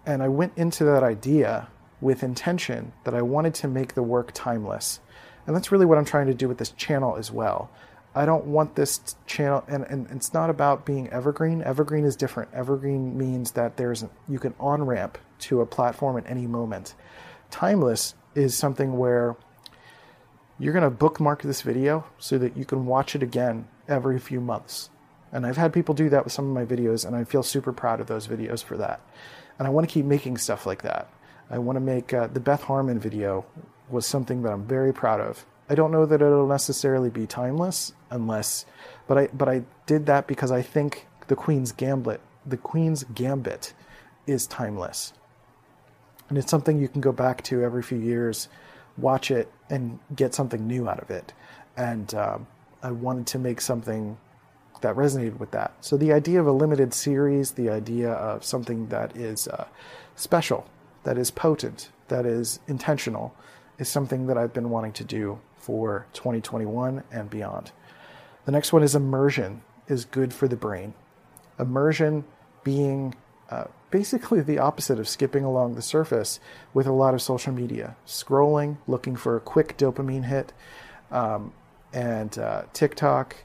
and 0.06 0.24
I 0.24 0.28
went 0.28 0.54
into 0.56 0.84
that 0.86 1.04
idea 1.04 1.68
with 2.00 2.24
intention 2.24 2.94
that 3.04 3.14
I 3.14 3.22
wanted 3.22 3.54
to 3.56 3.68
make 3.68 3.94
the 3.94 4.04
work 4.04 4.32
timeless. 4.34 5.00
And 5.46 5.56
that's 5.56 5.72
really 5.72 5.86
what 5.86 5.98
I'm 5.98 6.06
trying 6.06 6.28
to 6.28 6.34
do 6.34 6.48
with 6.48 6.58
this 6.58 6.72
channel 6.72 7.16
as 7.16 7.32
well. 7.32 7.70
I 8.14 8.26
don't 8.26 8.46
want 8.46 8.76
this 8.76 9.16
channel, 9.26 9.64
and, 9.68 9.86
and 9.86 10.08
it's 10.12 10.34
not 10.34 10.50
about 10.50 10.86
being 10.86 11.08
evergreen. 11.10 11.62
Evergreen 11.62 12.04
is 12.04 12.16
different. 12.16 12.54
Evergreen 12.54 13.18
means 13.18 13.52
that 13.52 13.78
there's 13.78 14.04
you 14.28 14.38
can 14.38 14.54
on 14.60 14.84
ramp 14.84 15.18
to 15.40 15.62
a 15.62 15.66
platform 15.66 16.18
at 16.18 16.30
any 16.30 16.46
moment. 16.46 16.94
Timeless 17.52 18.16
is 18.36 18.56
something 18.56 18.98
where 18.98 19.38
you're 20.62 20.74
going 20.74 20.84
to 20.84 20.90
bookmark 20.90 21.42
this 21.42 21.62
video 21.62 22.06
so 22.18 22.38
that 22.38 22.56
you 22.56 22.66
can 22.66 22.86
watch 22.86 23.16
it 23.16 23.24
again 23.24 23.68
every 23.88 24.20
few 24.20 24.40
months. 24.40 24.90
And 25.34 25.46
I've 25.46 25.58
had 25.58 25.74
people 25.74 25.96
do 25.96 26.10
that 26.10 26.24
with 26.24 26.34
some 26.34 26.46
of 26.46 26.54
my 26.54 26.66
videos, 26.66 27.06
and 27.06 27.16
I 27.16 27.24
feel 27.24 27.42
super 27.42 27.74
proud 27.74 28.00
of 28.00 28.08
those 28.08 28.28
videos 28.28 28.64
for 28.64 28.78
that 28.78 29.02
and 29.62 29.68
I 29.68 29.70
want 29.70 29.88
to 29.88 29.94
keep 29.94 30.06
making 30.06 30.38
stuff 30.38 30.66
like 30.66 30.82
that. 30.82 31.08
I 31.48 31.60
want 31.60 31.76
to 31.76 31.82
make 31.82 32.16
uh, 32.16 32.26
the 32.26 32.40
Beth 32.40 32.64
Harmon 32.64 32.98
video 32.98 33.46
was 33.92 34.08
something 34.08 34.42
that 34.42 34.52
I'm 34.52 34.66
very 34.66 34.92
proud 34.92 35.20
of. 35.20 35.46
I 35.70 35.76
don't 35.76 35.92
know 35.92 36.08
that 36.08 36.20
it'll 36.20 36.48
necessarily 36.48 37.12
be 37.12 37.28
timeless 37.28 37.94
unless, 38.10 38.66
but 39.08 39.20
I 39.20 39.28
but 39.34 39.48
I 39.48 39.64
did 39.86 40.08
that 40.08 40.26
because 40.26 40.52
I 40.52 40.64
think 40.64 41.06
the 41.28 41.36
Queen's 41.36 41.72
Gambit, 41.72 42.22
the 42.44 42.58
Queen's 42.58 43.04
Gambit, 43.04 43.74
is 44.26 44.48
timeless, 44.48 45.14
and 46.28 46.40
it's 46.40 46.50
something 46.50 46.80
you 46.80 46.88
can 46.88 47.02
go 47.02 47.12
back 47.12 47.44
to 47.44 47.64
every 47.64 47.84
few 47.84 48.00
years, 48.00 48.50
watch 48.98 49.32
it, 49.32 49.52
and 49.70 50.00
get 50.16 50.34
something 50.34 50.68
new 50.68 50.88
out 50.90 51.02
of 51.02 51.10
it. 51.10 51.34
And 51.78 52.14
um, 52.16 52.48
I 52.84 52.92
wanted 52.92 53.28
to 53.28 53.40
make 53.40 53.62
something 53.62 54.18
that 54.82 54.96
resonated 54.96 55.40
with 55.40 55.52
that. 55.52 55.74
So 55.82 55.96
the 55.96 56.12
idea 56.12 56.40
of 56.40 56.48
a 56.48 56.52
limited 56.52 56.94
series, 56.94 57.52
the 57.52 57.70
idea 57.70 58.12
of 58.12 58.44
something 58.44 58.88
that 58.88 59.16
is 59.16 59.48
uh, 59.48 59.68
special, 60.16 60.68
that 61.04 61.18
is 61.18 61.32
potent, 61.32 61.90
that 62.08 62.26
is 62.26 62.60
intentional, 62.68 63.36
is 63.78 63.88
something 63.90 64.28
that 64.28 64.38
I've 64.38 64.54
been 64.54 64.70
wanting 64.70 64.94
to 64.94 65.04
do 65.04 65.40
for 65.58 66.08
2021 66.14 67.04
and 67.12 67.30
beyond. 67.30 67.72
The 68.46 68.52
next 68.52 68.74
one 68.74 68.84
is 68.84 68.96
immersion 68.96 69.62
is 69.88 70.06
good 70.06 70.34
for 70.34 70.48
the 70.48 70.56
brain. 70.56 70.94
Immersion 71.60 72.24
being 72.64 73.16
uh, 73.50 73.66
basically 73.92 74.42
the 74.42 74.58
opposite 74.58 75.00
of 75.00 75.08
skipping 75.08 75.44
along 75.44 75.76
the 75.76 75.82
surface 75.82 76.40
with 76.74 76.88
a 76.88 76.92
lot 76.92 77.14
of 77.14 77.22
social 77.22 77.54
media, 77.54 77.96
scrolling, 78.08 78.78
looking 78.88 79.16
for 79.16 79.36
a 79.36 79.40
quick 79.40 79.78
dopamine 79.78 80.26
hit, 80.26 80.54
um, 81.12 81.54
and 81.94 82.38
uh, 82.40 82.64
TikTok, 82.74 83.36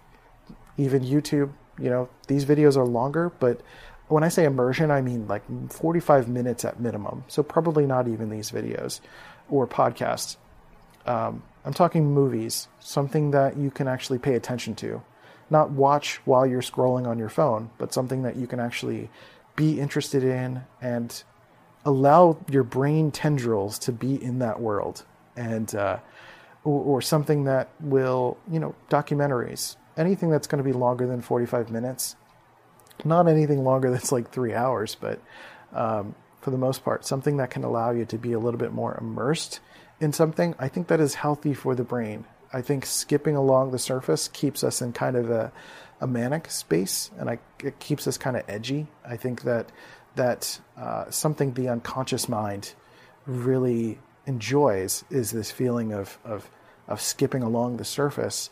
even 0.79 1.03
YouTube. 1.03 1.53
You 1.79 1.91
know, 1.91 2.09
these 2.29 2.45
videos 2.45 2.77
are 2.77 2.87
longer, 2.87 3.31
but 3.39 3.61
when 4.09 4.23
I 4.23 4.29
say 4.29 4.45
immersion, 4.45 4.91
I 4.91 5.03
mean 5.03 5.27
like 5.27 5.43
45 5.71 6.29
minutes 6.29 6.65
at 6.65 6.81
minimum. 6.81 7.25
So 7.29 7.43
probably 7.43 7.87
not 7.87 8.09
even 8.09 8.31
these 8.31 8.51
videos 8.51 9.01
or 9.51 9.67
podcasts. 9.67 10.37
Um, 11.05 11.43
I'm 11.65 11.75
talking 11.75 12.15
movies, 12.15 12.69
something 12.79 13.33
that 13.33 13.57
you 13.57 13.71
can 13.71 13.89
actually 13.89 14.19
pay 14.19 14.35
attention 14.35 14.75
to. 14.77 15.03
Not 15.51 15.71
watch 15.71 16.21
while 16.25 16.47
you're 16.47 16.63
scrolling 16.63 17.07
on 17.07 17.19
your 17.19 17.29
phone, 17.29 17.71
but 17.79 17.93
something 17.93 18.23
that 18.23 18.37
you 18.37 18.47
can 18.47 18.61
actually 18.61 19.11
be 19.57 19.81
interested 19.81 20.23
in 20.23 20.63
and 20.81 21.23
allow 21.85 22.39
your 22.51 22.63
brain 22.63 23.11
tendrils 23.11 23.79
to 23.81 23.93
be 23.93 24.23
in 24.23 24.39
that 24.41 24.61
world. 24.61 25.05
And, 25.37 25.75
uh, 25.75 25.99
or, 26.65 26.83
or 26.83 27.03
something 27.03 27.45
that 27.45 27.69
will, 27.81 28.39
you 28.51 28.59
know, 28.59 28.75
documentaries, 28.91 29.77
anything 29.97 30.31
that's 30.31 30.47
going 30.47 30.63
to 30.63 30.65
be 30.65 30.73
longer 30.73 31.07
than 31.07 31.23
45 31.23 31.71
minutes, 31.71 32.17
not 33.05 33.29
anything 33.29 33.65
longer 33.65 33.91
that's 33.91 34.13
like 34.13 34.31
three 34.31 34.55
hours, 34.55 34.97
but 35.01 35.21
um, 35.73 36.15
for 36.41 36.51
the 36.51 36.59
most 36.59 36.85
part, 36.85 37.05
something 37.05 37.39
that 37.39 37.51
can 37.51 37.65
allow 37.65 37.91
you 37.91 38.05
to 38.07 38.19
be 38.19 38.33
a 38.33 38.39
little 38.39 38.59
bit 38.59 38.73
more 38.73 38.97
immersed 39.01 39.61
in 40.01 40.13
something, 40.13 40.55
I 40.59 40.69
think 40.69 40.89
that 40.89 41.01
is 41.01 41.15
healthy 41.15 41.55
for 41.55 41.75
the 41.75 41.85
brain. 41.85 42.25
I 42.57 42.63
think 42.63 42.87
skipping 42.87 43.37
along 43.37 43.73
the 43.73 43.79
surface 43.79 44.29
keeps 44.29 44.65
us 44.65 44.81
in 44.81 44.95
kind 44.95 45.15
of 45.15 45.29
a, 45.29 45.53
a 46.01 46.07
manic 46.07 46.51
space, 46.51 47.11
and 47.19 47.29
I, 47.29 47.39
it 47.63 47.79
keeps 47.81 48.07
us 48.07 48.17
kind 48.17 48.35
of 48.35 48.45
edgy. 48.49 48.87
I 49.07 49.19
think 49.19 49.43
that 49.43 49.71
that 50.15 50.59
uh, 50.75 51.11
something 51.11 51.53
the 51.53 51.69
unconscious 51.69 52.31
mind 52.31 52.73
really 53.27 53.99
enjoys 54.25 55.05
is 55.11 55.33
this 55.33 55.51
feeling 55.51 55.93
of 55.93 56.17
of, 56.25 56.49
of 56.89 56.99
skipping 56.99 57.43
along 57.43 57.77
the 57.77 57.85
surface 57.85 58.49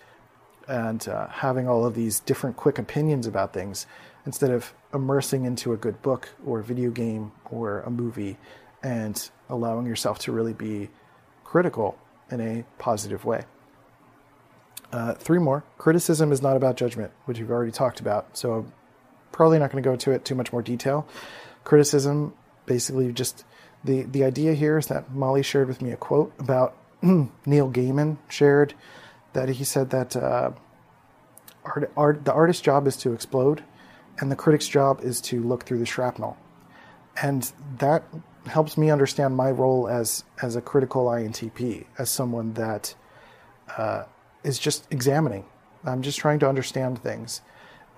and 0.69 1.09
uh, 1.09 1.27
having 1.29 1.67
all 1.67 1.87
of 1.87 1.95
these 1.95 2.21
different 2.21 2.57
quick 2.57 2.79
opinions 2.79 3.27
about 3.27 3.55
things 3.55 3.87
instead 4.27 4.51
of 4.51 4.75
immersing 4.93 5.47
into 5.47 5.73
a 5.73 5.79
good 5.79 6.03
book 6.03 6.29
or 6.45 6.61
video 6.61 6.90
game 6.90 7.33
or 7.51 7.81
a 7.81 7.90
movie 7.90 8.37
and 8.83 9.31
allowing 9.49 9.87
yourself 9.87 10.19
to 10.19 10.31
really 10.31 10.53
be 10.53 10.90
critical 11.43 11.97
in 12.31 12.43
a 12.43 12.64
positive 12.77 13.25
way. 13.25 13.45
Uh, 14.94 15.12
three 15.14 15.40
more. 15.40 15.64
Criticism 15.76 16.30
is 16.30 16.40
not 16.40 16.57
about 16.57 16.76
judgment, 16.76 17.11
which 17.24 17.40
we've 17.40 17.50
already 17.50 17.72
talked 17.72 17.98
about. 17.98 18.37
So 18.38 18.64
probably 19.33 19.59
not 19.59 19.72
going 19.72 19.83
to 19.83 19.87
go 19.88 19.92
into 19.92 20.12
it 20.12 20.24
too 20.24 20.37
much 20.37 20.52
more 20.52 20.62
detail. 20.62 21.04
Criticism, 21.64 22.33
basically, 22.64 23.12
just 23.12 23.44
the 23.83 24.02
the 24.02 24.22
idea 24.22 24.54
here 24.54 24.78
is 24.78 24.87
that 24.87 25.11
Molly 25.11 25.42
shared 25.42 25.66
with 25.66 25.83
me 25.83 25.90
a 25.90 25.96
quote 25.96 26.33
about 26.38 26.76
Neil 27.02 27.72
Gaiman 27.72 28.18
shared 28.28 28.74
that 29.33 29.48
he 29.48 29.64
said 29.64 29.90
that 29.90 30.14
uh, 30.14 30.52
art, 31.64 31.90
art, 31.96 32.24
the 32.24 32.33
artist's 32.33 32.62
job 32.62 32.87
is 32.87 32.96
to 32.98 33.12
explode, 33.12 33.64
and 34.20 34.30
the 34.30 34.37
critic's 34.37 34.68
job 34.68 35.00
is 35.02 35.20
to 35.22 35.42
look 35.42 35.64
through 35.64 35.80
the 35.80 35.87
shrapnel, 35.87 36.37
and 37.20 37.50
that 37.78 38.04
helps 38.46 38.78
me 38.78 38.92
understand 38.92 39.35
my 39.35 39.50
role 39.50 39.88
as 39.88 40.22
as 40.40 40.54
a 40.54 40.61
critical 40.61 41.07
INTP, 41.07 41.87
as 41.98 42.11
someone 42.11 42.52
that 42.52 42.94
uh, 43.76 44.04
is 44.44 44.59
just 44.59 44.87
examining. 44.90 45.44
I'm 45.85 46.02
just 46.02 46.18
trying 46.18 46.38
to 46.38 46.48
understand 46.48 47.02
things, 47.02 47.40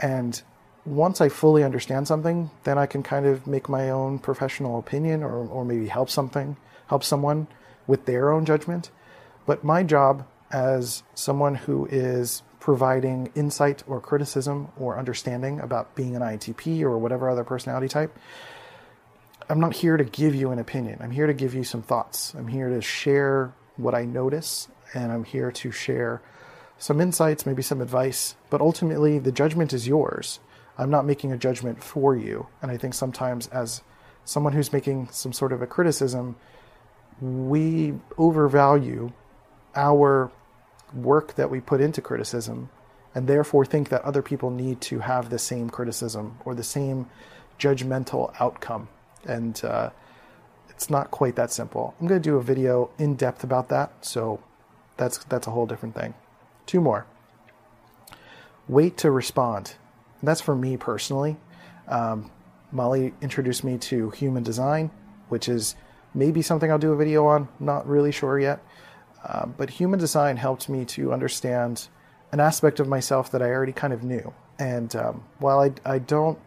and 0.01 0.41
once 0.85 1.21
I 1.21 1.29
fully 1.29 1.65
understand 1.65 2.09
something, 2.09 2.51
then 2.65 2.79
I 2.79 2.87
can 2.87 3.03
kind 3.03 3.27
of 3.27 3.47
make 3.47 3.69
my 3.69 3.91
own 3.91 4.19
professional 4.19 4.79
opinion, 4.79 5.23
or 5.23 5.47
or 5.47 5.65
maybe 5.65 5.89
help 5.89 6.09
something, 6.09 6.57
help 6.87 7.05
someone 7.05 7.49
with 7.87 8.07
their 8.07 8.33
own 8.33 8.45
judgment. 8.45 8.91
But 9.47 9.63
my 9.63 9.83
job 9.83 10.27
as 10.51 11.03
someone 11.15 11.55
who 11.55 11.87
is 11.87 12.43
providing 12.61 13.31
insight 13.35 13.83
or 13.87 14.01
criticism 14.01 14.69
or 14.79 14.99
understanding 14.99 15.61
about 15.61 15.95
being 15.95 16.17
an 16.17 16.23
INTP 16.23 16.83
or 16.83 16.99
whatever 16.99 17.31
other 17.31 17.45
personality 17.45 17.89
type. 17.89 18.17
I'm 19.49 19.61
not 19.61 19.75
here 19.75 19.97
to 19.97 20.03
give 20.03 20.35
you 20.35 20.51
an 20.51 20.59
opinion. 20.59 20.99
I'm 21.01 21.13
here 21.13 21.29
to 21.29 21.35
give 21.35 21.55
you 21.55 21.63
some 21.63 21.83
thoughts. 21.83 22.35
I'm 22.35 22.49
here 22.49 22.69
to 22.69 22.81
share 22.81 23.55
what 23.77 23.95
I 23.95 24.05
notice 24.05 24.69
and 24.95 25.13
I'm 25.13 25.25
here 25.25 25.53
to 25.53 25.71
share 25.71 26.23
some 26.79 27.01
insights, 27.01 27.47
maybe 27.47 27.63
some 27.63 27.81
advice, 27.81 28.37
but 28.51 28.61
ultimately 28.61 29.19
the 29.19 29.33
judgment 29.33 29.73
is 29.73 29.89
yours. 29.89 30.41
I'm 30.79 30.91
not 30.91 31.07
making 31.07 31.33
a 31.33 31.39
judgment 31.39 31.83
for 31.83 32.15
you. 32.15 32.47
And 32.61 32.71
I 32.71 32.77
think 32.77 32.95
sometimes 32.95 33.49
as 33.49 33.83
someone 34.25 34.53
who's 34.53 34.73
making 34.73 35.09
some 35.11 35.33
sort 35.33 35.53
of 35.53 35.63
a 35.63 35.67
criticism, 35.67 36.37
we 37.21 37.95
overvalue 38.19 39.13
our 39.75 40.31
work 40.95 41.35
that 41.35 41.51
we 41.51 41.61
put 41.61 41.81
into 41.81 42.01
criticism 42.01 42.69
and 43.15 43.27
therefore 43.27 43.65
think 43.65 43.89
that 43.89 44.03
other 44.03 44.21
people 44.21 44.51
need 44.51 44.81
to 44.83 44.99
have 44.99 45.31
the 45.31 45.39
same 45.39 45.71
criticism 45.71 46.39
or 46.45 46.55
the 46.55 46.63
same 46.63 47.09
judgmental 47.59 48.35
outcome. 48.39 48.89
And 49.25 49.63
uh, 49.65 49.91
it's 50.69 50.91
not 50.91 51.11
quite 51.11 51.37
that 51.37 51.51
simple. 51.51 51.95
I'm 51.99 52.07
going 52.07 52.21
to 52.21 52.29
do 52.29 52.37
a 52.37 52.43
video 52.43 52.91
in 52.99 53.15
depth 53.15 53.43
about 53.43 53.71
that, 53.71 54.05
so 54.05 54.41
that's 54.99 55.25
that's 55.25 55.47
a 55.47 55.51
whole 55.51 55.67
different 55.67 55.95
thing. 55.95 56.13
Two 56.67 56.81
more. 56.81 57.07
Wait 58.69 58.97
to 58.99 59.11
respond. 59.11 59.77
That's 60.23 60.41
for 60.41 60.55
me 60.55 60.77
personally. 60.77 61.37
Um, 61.89 62.31
Molly 62.73 63.15
introduced 63.23 63.63
me 63.63 63.79
to 63.79 64.11
human 64.11 64.43
design, 64.43 64.91
which 65.29 65.49
is 65.49 65.77
maybe 66.15 66.43
something 66.43 66.71
I'll 66.71 66.79
do 66.79 66.93
a 66.93 66.97
video 66.97 67.27
on. 67.27 67.49
Not 67.61 67.87
really 67.87 68.11
sure 68.13 68.39
yet. 68.39 68.61
Um, 69.29 69.55
but 69.57 69.71
human 69.71 69.99
design 69.99 70.37
helped 70.37 70.69
me 70.69 70.85
to 70.87 71.13
understand 71.13 71.89
an 72.33 72.41
aspect 72.41 72.81
of 72.81 72.89
myself 72.89 73.31
that 73.31 73.43
I 73.43 73.51
already 73.51 73.73
kind 73.73 73.93
of 73.93 74.03
knew. 74.03 74.33
And 74.59 74.95
um, 74.97 75.25
while 75.39 75.61
I, 75.61 75.73
I 75.85 75.99
don't, 75.99 76.39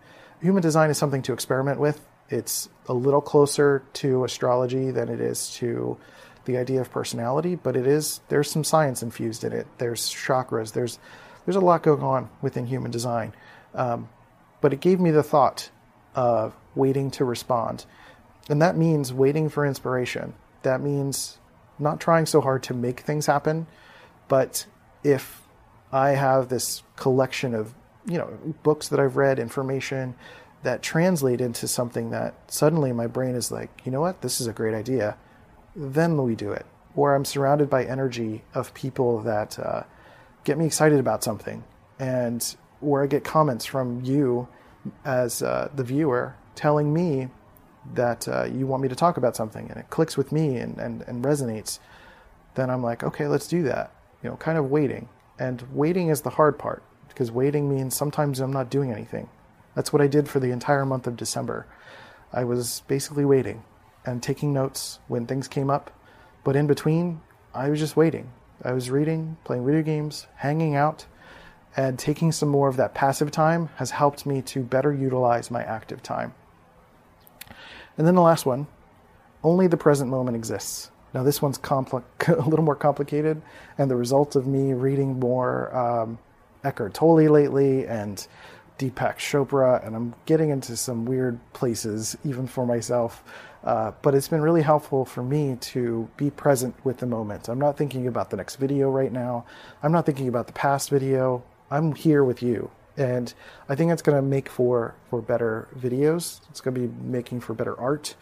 human 0.41 0.61
design 0.61 0.89
is 0.89 0.97
something 0.97 1.21
to 1.23 1.33
experiment 1.33 1.79
with. 1.79 2.05
It's 2.29 2.69
a 2.87 2.93
little 2.93 3.21
closer 3.21 3.83
to 3.93 4.23
astrology 4.23 4.91
than 4.91 5.09
it 5.09 5.19
is 5.19 5.53
to 5.55 5.97
the 6.49 6.57
idea 6.57 6.81
of 6.81 6.91
personality, 6.91 7.55
but 7.55 7.75
it 7.75 7.85
is 7.85 8.21
there's 8.29 8.49
some 8.49 8.63
science 8.63 9.03
infused 9.03 9.43
in 9.43 9.53
it. 9.53 9.67
There's 9.77 10.09
chakras. 10.09 10.73
There's 10.73 10.99
there's 11.45 11.55
a 11.55 11.61
lot 11.61 11.83
going 11.83 12.01
on 12.01 12.29
within 12.41 12.65
human 12.65 12.91
design. 12.91 13.33
Um, 13.73 14.09
but 14.61 14.73
it 14.73 14.81
gave 14.81 14.99
me 14.99 15.11
the 15.11 15.23
thought 15.23 15.69
of 16.15 16.55
waiting 16.75 17.11
to 17.11 17.23
respond, 17.23 17.85
and 18.49 18.61
that 18.61 18.75
means 18.75 19.13
waiting 19.13 19.47
for 19.47 19.65
inspiration. 19.65 20.33
That 20.63 20.81
means 20.81 21.37
not 21.77 21.99
trying 21.99 22.25
so 22.25 22.41
hard 22.41 22.63
to 22.63 22.73
make 22.73 23.01
things 23.01 23.27
happen, 23.27 23.67
but 24.27 24.65
if 25.03 25.43
I 25.91 26.09
have 26.09 26.49
this 26.49 26.83
collection 26.95 27.53
of 27.53 27.73
you 28.05 28.17
know 28.17 28.37
books 28.63 28.87
that 28.89 28.99
I've 28.99 29.17
read, 29.17 29.37
information 29.37 30.15
that 30.63 30.81
translate 30.81 31.41
into 31.41 31.67
something 31.67 32.09
that 32.09 32.33
suddenly 32.47 32.91
my 32.91 33.07
brain 33.07 33.35
is 33.35 33.51
like, 33.51 33.69
you 33.85 33.91
know 33.91 34.01
what, 34.01 34.21
this 34.21 34.41
is 34.41 34.47
a 34.47 34.51
great 34.51 34.73
idea, 34.73 35.15
then 35.75 36.21
we 36.21 36.35
do 36.35 36.51
it. 36.51 36.65
Or 36.95 37.15
I'm 37.15 37.25
surrounded 37.25 37.69
by 37.69 37.85
energy 37.85 38.43
of 38.53 38.73
people 38.73 39.21
that 39.21 39.57
uh, 39.59 39.83
get 40.43 40.57
me 40.57 40.65
excited 40.65 40.99
about 40.99 41.23
something, 41.23 41.63
and 41.99 42.55
where 42.79 43.03
I 43.03 43.07
get 43.07 43.23
comments 43.23 43.65
from 43.65 44.03
you 44.03 44.47
as 45.05 45.41
uh, 45.41 45.69
the 45.75 45.83
viewer 45.83 46.35
telling 46.55 46.93
me 46.93 47.29
that 47.93 48.27
uh, 48.27 48.43
you 48.43 48.67
want 48.67 48.83
me 48.83 48.89
to 48.89 48.95
talk 48.95 49.17
about 49.17 49.35
something 49.35 49.69
and 49.69 49.79
it 49.79 49.89
clicks 49.89 50.17
with 50.17 50.31
me 50.31 50.57
and, 50.57 50.77
and, 50.77 51.01
and 51.03 51.23
resonates, 51.23 51.79
then 52.55 52.69
I'm 52.69 52.83
like, 52.83 53.03
okay, 53.03 53.27
let's 53.27 53.47
do 53.47 53.63
that. 53.63 53.93
You 54.23 54.29
know, 54.29 54.35
kind 54.37 54.57
of 54.57 54.69
waiting. 54.69 55.09
And 55.37 55.63
waiting 55.73 56.09
is 56.09 56.21
the 56.21 56.31
hard 56.31 56.59
part 56.59 56.83
because 57.07 57.31
waiting 57.31 57.69
means 57.69 57.95
sometimes 57.95 58.39
I'm 58.39 58.51
not 58.51 58.69
doing 58.69 58.91
anything. 58.91 59.29
That's 59.75 59.93
what 59.93 60.01
I 60.01 60.07
did 60.07 60.27
for 60.27 60.39
the 60.39 60.51
entire 60.51 60.85
month 60.85 61.07
of 61.07 61.15
December. 61.15 61.65
I 62.33 62.43
was 62.43 62.83
basically 62.87 63.25
waiting 63.25 63.63
and 64.05 64.21
taking 64.21 64.53
notes 64.53 64.99
when 65.07 65.25
things 65.25 65.47
came 65.47 65.69
up. 65.69 65.91
But 66.43 66.55
in 66.55 66.67
between, 66.67 67.21
I 67.53 67.69
was 67.69 67.79
just 67.79 67.95
waiting. 67.95 68.31
I 68.63 68.73
was 68.73 68.89
reading, 68.89 69.37
playing 69.43 69.65
video 69.65 69.81
games, 69.81 70.27
hanging 70.35 70.75
out, 70.75 71.05
and 71.77 71.97
taking 71.97 72.31
some 72.31 72.49
more 72.49 72.67
of 72.67 72.77
that 72.77 72.93
passive 72.93 73.31
time 73.31 73.69
has 73.75 73.91
helped 73.91 74.25
me 74.25 74.41
to 74.43 74.61
better 74.61 74.93
utilize 74.93 75.51
my 75.51 75.63
active 75.63 76.03
time. 76.03 76.33
And 77.97 78.07
then 78.07 78.15
the 78.15 78.21
last 78.21 78.45
one 78.45 78.67
only 79.43 79.67
the 79.67 79.77
present 79.77 80.09
moment 80.09 80.35
exists. 80.35 80.91
Now, 81.13 81.23
this 81.23 81.41
one's 81.41 81.57
a 81.63 82.01
little 82.35 82.65
more 82.65 82.75
complicated, 82.75 83.41
and 83.77 83.89
the 83.89 83.95
result 83.95 84.35
of 84.35 84.45
me 84.45 84.73
reading 84.73 85.19
more 85.19 85.75
um, 85.75 86.19
Eckhart 86.63 86.93
Tolle 86.93 87.29
lately 87.29 87.87
and 87.87 88.25
Deepak 88.77 89.17
Chopra, 89.17 89.85
and 89.85 89.95
I'm 89.95 90.13
getting 90.25 90.49
into 90.49 90.75
some 90.77 91.05
weird 91.05 91.39
places 91.53 92.17
even 92.23 92.47
for 92.47 92.65
myself. 92.65 93.23
Uh, 93.63 93.91
but 94.01 94.15
it's 94.15 94.27
been 94.27 94.41
really 94.41 94.61
helpful 94.61 95.03
for 95.03 95.21
me 95.21 95.57
to 95.59 96.09
be 96.15 96.29
present 96.29 96.73
with 96.85 96.97
the 96.97 97.05
moment. 97.05 97.49
I'm 97.49 97.59
not 97.59 97.77
thinking 97.77 98.07
about 98.07 98.29
the 98.29 98.37
next 98.37 98.55
video 98.55 98.89
right 98.89 99.11
now. 99.11 99.45
I'm 99.83 99.91
not 99.91 100.05
thinking 100.05 100.27
about 100.27 100.47
the 100.47 100.53
past 100.53 100.89
video. 100.89 101.43
I'm 101.69 101.93
here 101.93 102.23
with 102.23 102.41
you. 102.41 102.71
And 102.95 103.33
I 103.67 103.75
think 103.75 103.91
it's 103.91 104.01
going 104.01 104.17
to 104.17 104.21
make 104.21 104.49
for, 104.49 104.95
for 105.09 105.21
better 105.21 105.67
videos. 105.77 106.41
It's 106.49 106.61
going 106.61 106.75
to 106.75 106.81
be 106.81 106.87
making 107.01 107.41
for 107.41 107.53
better 107.53 107.79
art, 107.79 108.15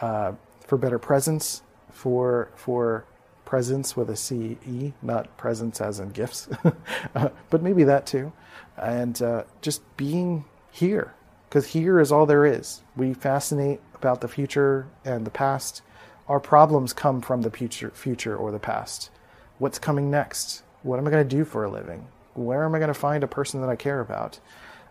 uh, 0.00 0.32
for 0.66 0.76
better 0.76 0.98
presence, 0.98 1.62
for, 1.90 2.50
for 2.56 3.04
presence 3.44 3.96
with 3.96 4.10
a 4.10 4.16
CE, 4.16 4.92
not 5.00 5.36
presence 5.38 5.80
as 5.80 6.00
in 6.00 6.10
gifts, 6.10 6.48
uh, 7.14 7.28
but 7.50 7.62
maybe 7.62 7.84
that 7.84 8.06
too. 8.06 8.32
And 8.76 9.20
uh, 9.22 9.44
just 9.62 9.82
being 9.96 10.44
here, 10.70 11.14
because 11.56 11.72
here 11.72 11.98
is 12.00 12.12
all 12.12 12.26
there 12.26 12.44
is. 12.44 12.82
We 12.96 13.14
fascinate 13.14 13.80
about 13.94 14.20
the 14.20 14.28
future 14.28 14.88
and 15.06 15.26
the 15.26 15.30
past. 15.30 15.80
Our 16.28 16.38
problems 16.38 16.92
come 16.92 17.22
from 17.22 17.40
the 17.40 17.50
future, 17.50 17.90
future 17.94 18.36
or 18.36 18.52
the 18.52 18.58
past. 18.58 19.08
What's 19.56 19.78
coming 19.78 20.10
next? 20.10 20.64
What 20.82 20.98
am 20.98 21.06
I 21.06 21.10
going 21.10 21.26
to 21.26 21.36
do 21.36 21.46
for 21.46 21.64
a 21.64 21.70
living? 21.70 22.08
Where 22.34 22.62
am 22.66 22.74
I 22.74 22.78
going 22.78 22.88
to 22.88 22.94
find 22.94 23.24
a 23.24 23.26
person 23.26 23.62
that 23.62 23.70
I 23.70 23.74
care 23.74 24.00
about? 24.00 24.38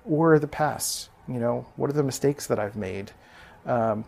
Or 0.06 0.40
the 0.40 0.48
past? 0.48 1.12
You 1.28 1.36
know, 1.36 1.68
what 1.76 1.92
are 1.92 1.94
the 1.94 2.02
mistakes 2.02 2.48
that 2.48 2.58
I've 2.58 2.76
made? 2.76 3.12
Um, 3.68 4.06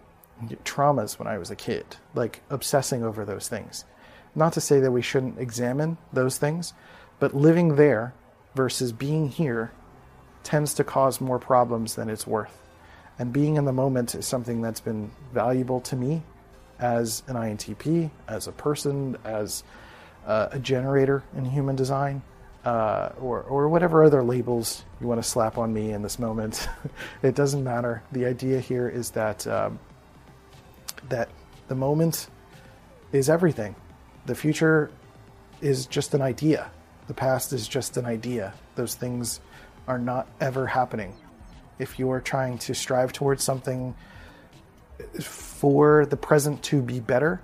traumas 0.66 1.20
when 1.20 1.28
I 1.28 1.38
was 1.38 1.52
a 1.52 1.56
kid, 1.56 1.86
like 2.16 2.42
obsessing 2.50 3.04
over 3.04 3.24
those 3.24 3.48
things. 3.48 3.86
Not 4.34 4.54
to 4.54 4.62
say 4.62 4.80
that 4.80 4.90
we 4.92 5.04
shouldn't 5.04 5.38
examine 5.38 6.00
those 6.12 6.40
things, 6.40 6.74
but 7.20 7.36
living 7.36 7.76
there 7.76 8.16
versus 8.56 8.94
being 8.94 9.30
here 9.30 9.74
tends 10.48 10.74
to 10.76 10.82
cause 10.82 11.20
more 11.20 11.40
problems 11.40 11.96
than 11.96 12.10
it's 12.10 12.26
worth. 12.26 12.58
And 13.20 13.34
being 13.34 13.58
in 13.58 13.66
the 13.66 13.74
moment 13.74 14.16
is 14.16 14.26
something 14.26 14.62
that's 14.62 14.80
been 14.80 15.12
valuable 15.34 15.82
to 15.82 15.96
me 15.98 16.24
as 16.80 17.22
an 17.28 17.36
INTP, 17.36 18.10
as 18.30 18.48
a 18.48 18.54
person, 18.54 19.18
as 19.26 19.66
uh, 20.26 20.48
a 20.54 20.60
generator 20.60 21.22
in 21.36 21.44
human 21.44 21.76
design, 21.76 22.22
uh, 22.64 23.10
or, 23.20 23.42
or 23.42 23.68
whatever 23.68 24.06
other 24.06 24.24
labels 24.24 24.86
you 25.02 25.08
want 25.08 25.22
to 25.22 25.28
slap 25.28 25.58
on 25.58 25.74
me 25.74 25.92
in 25.92 26.02
this 26.02 26.18
moment. 26.18 26.70
it 27.22 27.36
doesn't 27.36 27.66
matter. 27.66 28.02
The 28.14 28.26
idea 28.26 28.62
here 28.62 28.88
is 28.88 29.12
that, 29.12 29.46
um, 29.48 29.80
that 31.10 31.28
the 31.68 31.76
moment 31.76 32.30
is 33.12 33.30
everything. 33.30 33.76
The 34.28 34.36
future 34.36 34.92
is 35.60 35.88
just 35.88 36.14
an 36.14 36.22
idea. 36.22 36.72
The 37.08 37.14
past 37.14 37.52
is 37.52 37.68
just 37.68 37.98
an 37.98 38.06
idea. 38.06 38.54
Those 38.76 38.96
things 38.96 39.42
are 39.88 40.00
not 40.00 40.28
ever 40.40 40.68
happening 40.68 41.14
if 41.80 42.00
you're 42.00 42.20
trying 42.20 42.58
to 42.58 42.74
strive 42.74 43.14
towards 43.14 43.44
something 43.44 43.96
for 45.22 46.06
the 46.06 46.18
present 46.18 46.64
to 46.64 46.82
be 46.82 47.00
better, 47.00 47.42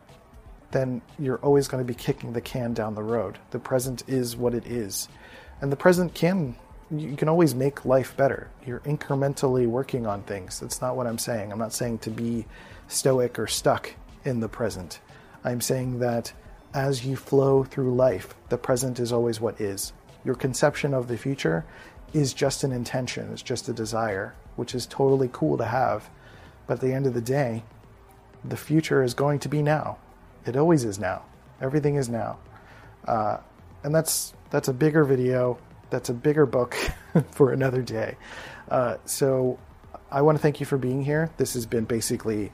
then 0.71 1.01
you're 1.19 1.37
always 1.37 1.67
going 1.67 1.85
to 1.85 1.87
be 1.87 1.93
kicking 1.93 2.33
the 2.33 2.41
can 2.41 2.73
down 2.73 2.95
the 2.95 3.03
road. 3.03 3.37
The 3.51 3.59
present 3.59 4.03
is 4.07 4.35
what 4.35 4.53
it 4.53 4.65
is. 4.65 5.07
And 5.61 5.71
the 5.71 5.75
present 5.75 6.15
can, 6.15 6.55
you 6.89 7.15
can 7.15 7.29
always 7.29 7.53
make 7.53 7.85
life 7.85 8.17
better. 8.17 8.49
You're 8.65 8.79
incrementally 8.79 9.67
working 9.67 10.07
on 10.07 10.23
things. 10.23 10.59
That's 10.59 10.81
not 10.81 10.97
what 10.97 11.05
I'm 11.05 11.19
saying. 11.19 11.51
I'm 11.51 11.59
not 11.59 11.73
saying 11.73 11.99
to 11.99 12.09
be 12.09 12.45
stoic 12.87 13.37
or 13.37 13.45
stuck 13.45 13.93
in 14.25 14.39
the 14.39 14.49
present. 14.49 14.99
I'm 15.43 15.61
saying 15.61 15.99
that 15.99 16.33
as 16.73 17.05
you 17.05 17.15
flow 17.15 17.63
through 17.63 17.93
life, 17.93 18.33
the 18.49 18.57
present 18.57 18.99
is 18.99 19.11
always 19.11 19.39
what 19.39 19.61
is. 19.61 19.93
Your 20.25 20.35
conception 20.35 20.93
of 20.95 21.07
the 21.07 21.17
future 21.17 21.65
is 22.13 22.33
just 22.33 22.63
an 22.63 22.71
intention, 22.71 23.31
it's 23.31 23.41
just 23.41 23.67
a 23.67 23.73
desire, 23.73 24.35
which 24.55 24.75
is 24.75 24.85
totally 24.85 25.29
cool 25.33 25.57
to 25.57 25.65
have. 25.65 26.09
But 26.67 26.75
at 26.75 26.81
the 26.81 26.93
end 26.93 27.05
of 27.05 27.13
the 27.13 27.21
day, 27.21 27.63
the 28.43 28.57
future 28.57 29.03
is 29.03 29.13
going 29.13 29.39
to 29.39 29.49
be 29.49 29.61
now. 29.61 29.97
It 30.45 30.55
always 30.55 30.83
is 30.83 30.99
now. 30.99 31.23
Everything 31.61 31.95
is 31.95 32.09
now. 32.09 32.37
Uh, 33.07 33.37
and 33.83 33.93
that's 33.93 34.33
that's 34.49 34.67
a 34.67 34.73
bigger 34.73 35.03
video. 35.03 35.57
That's 35.89 36.09
a 36.09 36.13
bigger 36.13 36.45
book 36.45 36.75
for 37.31 37.51
another 37.51 37.81
day. 37.81 38.17
Uh, 38.69 38.97
so 39.05 39.59
I 40.11 40.21
want 40.21 40.37
to 40.37 40.41
thank 40.41 40.59
you 40.59 40.65
for 40.65 40.77
being 40.77 41.03
here. 41.03 41.29
This 41.37 41.53
has 41.53 41.65
been 41.65 41.85
basically 41.85 42.51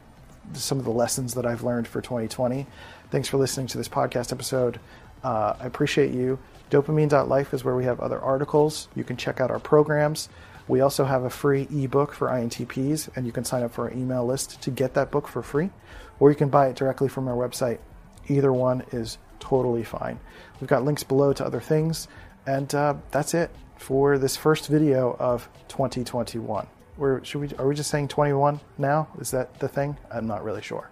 some 0.53 0.79
of 0.79 0.85
the 0.85 0.91
lessons 0.91 1.35
that 1.35 1.45
I've 1.45 1.63
learned 1.63 1.87
for 1.87 2.01
2020. 2.01 2.65
Thanks 3.11 3.27
for 3.27 3.37
listening 3.37 3.67
to 3.67 3.77
this 3.77 3.89
podcast 3.89 4.31
episode. 4.31 4.79
Uh, 5.23 5.55
I 5.59 5.65
appreciate 5.65 6.13
you. 6.13 6.39
Dopeamine.life 6.69 7.53
is 7.53 7.63
where 7.63 7.75
we 7.75 7.85
have 7.85 7.99
other 7.99 8.19
articles. 8.19 8.89
You 8.95 9.03
can 9.03 9.17
check 9.17 9.41
out 9.41 9.49
our 9.49 9.59
programs. 9.59 10.29
We 10.67 10.81
also 10.81 11.03
have 11.03 11.23
a 11.23 11.29
free 11.29 11.67
ebook 11.71 12.13
for 12.13 12.27
INTPs, 12.27 13.09
and 13.15 13.25
you 13.25 13.31
can 13.31 13.43
sign 13.43 13.63
up 13.63 13.73
for 13.73 13.85
our 13.85 13.93
email 13.93 14.23
list 14.23 14.61
to 14.61 14.69
get 14.69 14.93
that 14.93 15.09
book 15.09 15.27
for 15.27 15.41
free, 15.41 15.71
or 16.19 16.29
you 16.29 16.35
can 16.35 16.49
buy 16.49 16.67
it 16.67 16.75
directly 16.75 17.09
from 17.09 17.27
our 17.27 17.35
website. 17.35 17.79
Either 18.27 18.53
one 18.53 18.83
is 18.91 19.17
totally 19.39 19.83
fine. 19.83 20.19
We've 20.61 20.69
got 20.69 20.85
links 20.85 21.03
below 21.03 21.33
to 21.33 21.43
other 21.43 21.59
things, 21.59 22.07
and 22.45 22.73
uh, 22.75 22.95
that's 23.09 23.33
it 23.33 23.49
for 23.77 24.19
this 24.19 24.37
first 24.37 24.67
video 24.67 25.15
of 25.19 25.49
2021. 25.69 26.67
We're, 26.97 27.23
should 27.23 27.41
we, 27.41 27.49
are 27.57 27.67
we 27.67 27.73
just 27.73 27.89
saying 27.89 28.09
21 28.09 28.59
now? 28.77 29.07
Is 29.19 29.31
that 29.31 29.59
the 29.59 29.67
thing? 29.67 29.97
I'm 30.11 30.27
not 30.27 30.43
really 30.43 30.61
sure. 30.61 30.87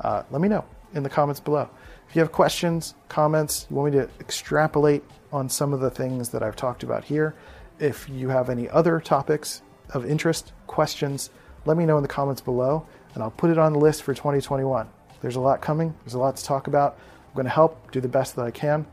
Uh, 0.00 0.24
let 0.30 0.42
me 0.42 0.48
know 0.48 0.66
in 0.92 1.02
the 1.02 1.08
comments 1.08 1.40
below. 1.40 1.70
If 2.08 2.16
you 2.16 2.20
have 2.20 2.32
questions, 2.32 2.94
comments, 3.08 3.66
you 3.68 3.76
want 3.76 3.94
me 3.94 4.00
to 4.00 4.08
extrapolate 4.20 5.02
on 5.32 5.48
some 5.48 5.72
of 5.72 5.80
the 5.80 5.90
things 5.90 6.28
that 6.30 6.42
I've 6.42 6.56
talked 6.56 6.82
about 6.82 7.04
here, 7.04 7.34
if 7.78 8.08
you 8.08 8.28
have 8.28 8.50
any 8.50 8.68
other 8.70 9.00
topics 9.00 9.62
of 9.92 10.06
interest, 10.06 10.52
questions, 10.66 11.30
let 11.64 11.76
me 11.76 11.86
know 11.86 11.96
in 11.96 12.02
the 12.02 12.08
comments 12.08 12.40
below 12.40 12.86
and 13.14 13.22
I'll 13.22 13.30
put 13.30 13.50
it 13.50 13.58
on 13.58 13.72
the 13.72 13.78
list 13.78 14.02
for 14.02 14.14
2021. 14.14 14.88
There's 15.22 15.36
a 15.36 15.40
lot 15.40 15.60
coming, 15.60 15.94
there's 16.04 16.14
a 16.14 16.18
lot 16.18 16.36
to 16.36 16.44
talk 16.44 16.66
about. 16.66 16.98
I'm 17.28 17.34
going 17.34 17.44
to 17.44 17.50
help 17.50 17.90
do 17.90 18.00
the 18.00 18.08
best 18.08 18.36
that 18.36 18.44
I 18.44 18.50
can 18.50 18.86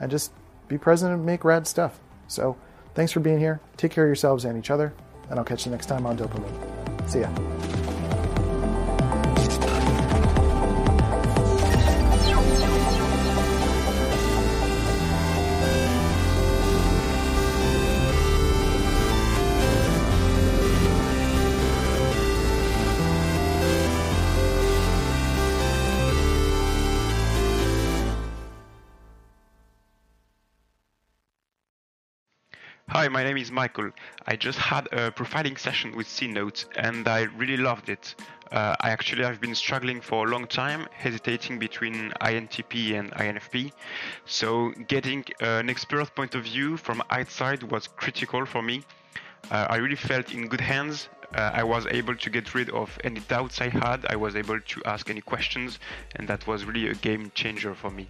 and 0.00 0.10
just 0.10 0.32
be 0.68 0.78
present 0.78 1.12
and 1.12 1.24
make 1.24 1.44
rad 1.44 1.66
stuff. 1.66 2.00
So, 2.28 2.56
thanks 2.94 3.12
for 3.12 3.20
being 3.20 3.38
here. 3.38 3.60
Take 3.76 3.92
care 3.92 4.04
of 4.04 4.08
yourselves 4.08 4.44
and 4.44 4.58
each 4.58 4.70
other, 4.70 4.92
and 5.30 5.38
I'll 5.38 5.44
catch 5.44 5.66
you 5.66 5.72
next 5.72 5.86
time 5.86 6.06
on 6.06 6.16
DOPEamine. 6.16 7.08
See 7.08 7.20
ya. 7.20 7.55
Hi, 32.90 33.08
my 33.08 33.24
name 33.24 33.36
is 33.36 33.50
Michael. 33.50 33.90
I 34.28 34.36
just 34.36 34.60
had 34.60 34.86
a 34.92 35.10
profiling 35.10 35.58
session 35.58 35.96
with 35.96 36.06
C 36.06 36.28
Note 36.28 36.66
and 36.76 37.08
I 37.08 37.22
really 37.22 37.56
loved 37.56 37.88
it. 37.88 38.14
Uh, 38.52 38.76
I 38.80 38.90
actually 38.90 39.24
have 39.24 39.40
been 39.40 39.56
struggling 39.56 40.00
for 40.00 40.24
a 40.24 40.30
long 40.30 40.46
time, 40.46 40.86
hesitating 40.92 41.58
between 41.58 42.12
INTP 42.20 42.96
and 42.96 43.10
INFP. 43.10 43.72
So 44.24 44.70
getting 44.86 45.24
an 45.40 45.68
expert 45.68 46.14
point 46.14 46.36
of 46.36 46.44
view 46.44 46.76
from 46.76 47.02
outside 47.10 47.64
was 47.64 47.88
critical 47.88 48.46
for 48.46 48.62
me. 48.62 48.84
Uh, 49.50 49.66
I 49.70 49.76
really 49.76 49.96
felt 49.96 50.32
in 50.32 50.48
good 50.48 50.60
hands 50.60 51.08
uh, 51.34 51.50
I 51.52 51.64
was 51.64 51.86
able 51.86 52.14
to 52.16 52.30
get 52.30 52.54
rid 52.54 52.70
of 52.70 52.98
any 53.04 53.20
doubts 53.20 53.60
I 53.60 53.68
had. 53.68 54.06
I 54.08 54.16
was 54.16 54.36
able 54.36 54.60
to 54.60 54.82
ask 54.84 55.10
any 55.10 55.20
questions, 55.20 55.78
and 56.16 56.28
that 56.28 56.46
was 56.46 56.64
really 56.64 56.88
a 56.88 56.94
game 56.94 57.30
changer 57.34 57.74
for 57.74 57.90
me. 57.90 58.08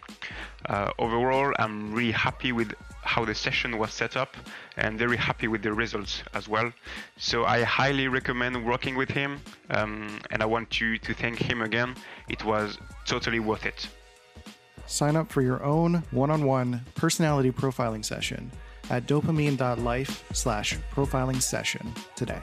Uh, 0.66 0.90
overall, 0.98 1.52
I'm 1.58 1.92
really 1.92 2.12
happy 2.12 2.52
with 2.52 2.72
how 3.02 3.24
the 3.24 3.34
session 3.34 3.78
was 3.78 3.92
set 3.92 4.16
up 4.16 4.36
and 4.76 4.98
very 4.98 5.16
happy 5.16 5.48
with 5.48 5.62
the 5.62 5.72
results 5.72 6.22
as 6.34 6.48
well. 6.48 6.72
So 7.16 7.44
I 7.44 7.62
highly 7.62 8.08
recommend 8.08 8.64
working 8.64 8.96
with 8.96 9.08
him, 9.08 9.40
um, 9.70 10.18
and 10.30 10.42
I 10.42 10.46
want 10.46 10.80
you 10.80 10.98
to 10.98 11.14
thank 11.14 11.38
him 11.38 11.62
again. 11.62 11.94
It 12.28 12.44
was 12.44 12.78
totally 13.06 13.40
worth 13.40 13.66
it. 13.66 13.88
Sign 14.86 15.16
up 15.16 15.32
for 15.32 15.42
your 15.42 15.64
own 15.64 16.04
one-on-one 16.12 16.84
personality 16.94 17.50
profiling 17.50 18.04
session 18.04 18.52
at 18.90 19.06
dopeamine.life 19.06 20.24
slash 20.32 20.78
profiling 20.94 21.40
session 21.42 21.92
today. 22.14 22.42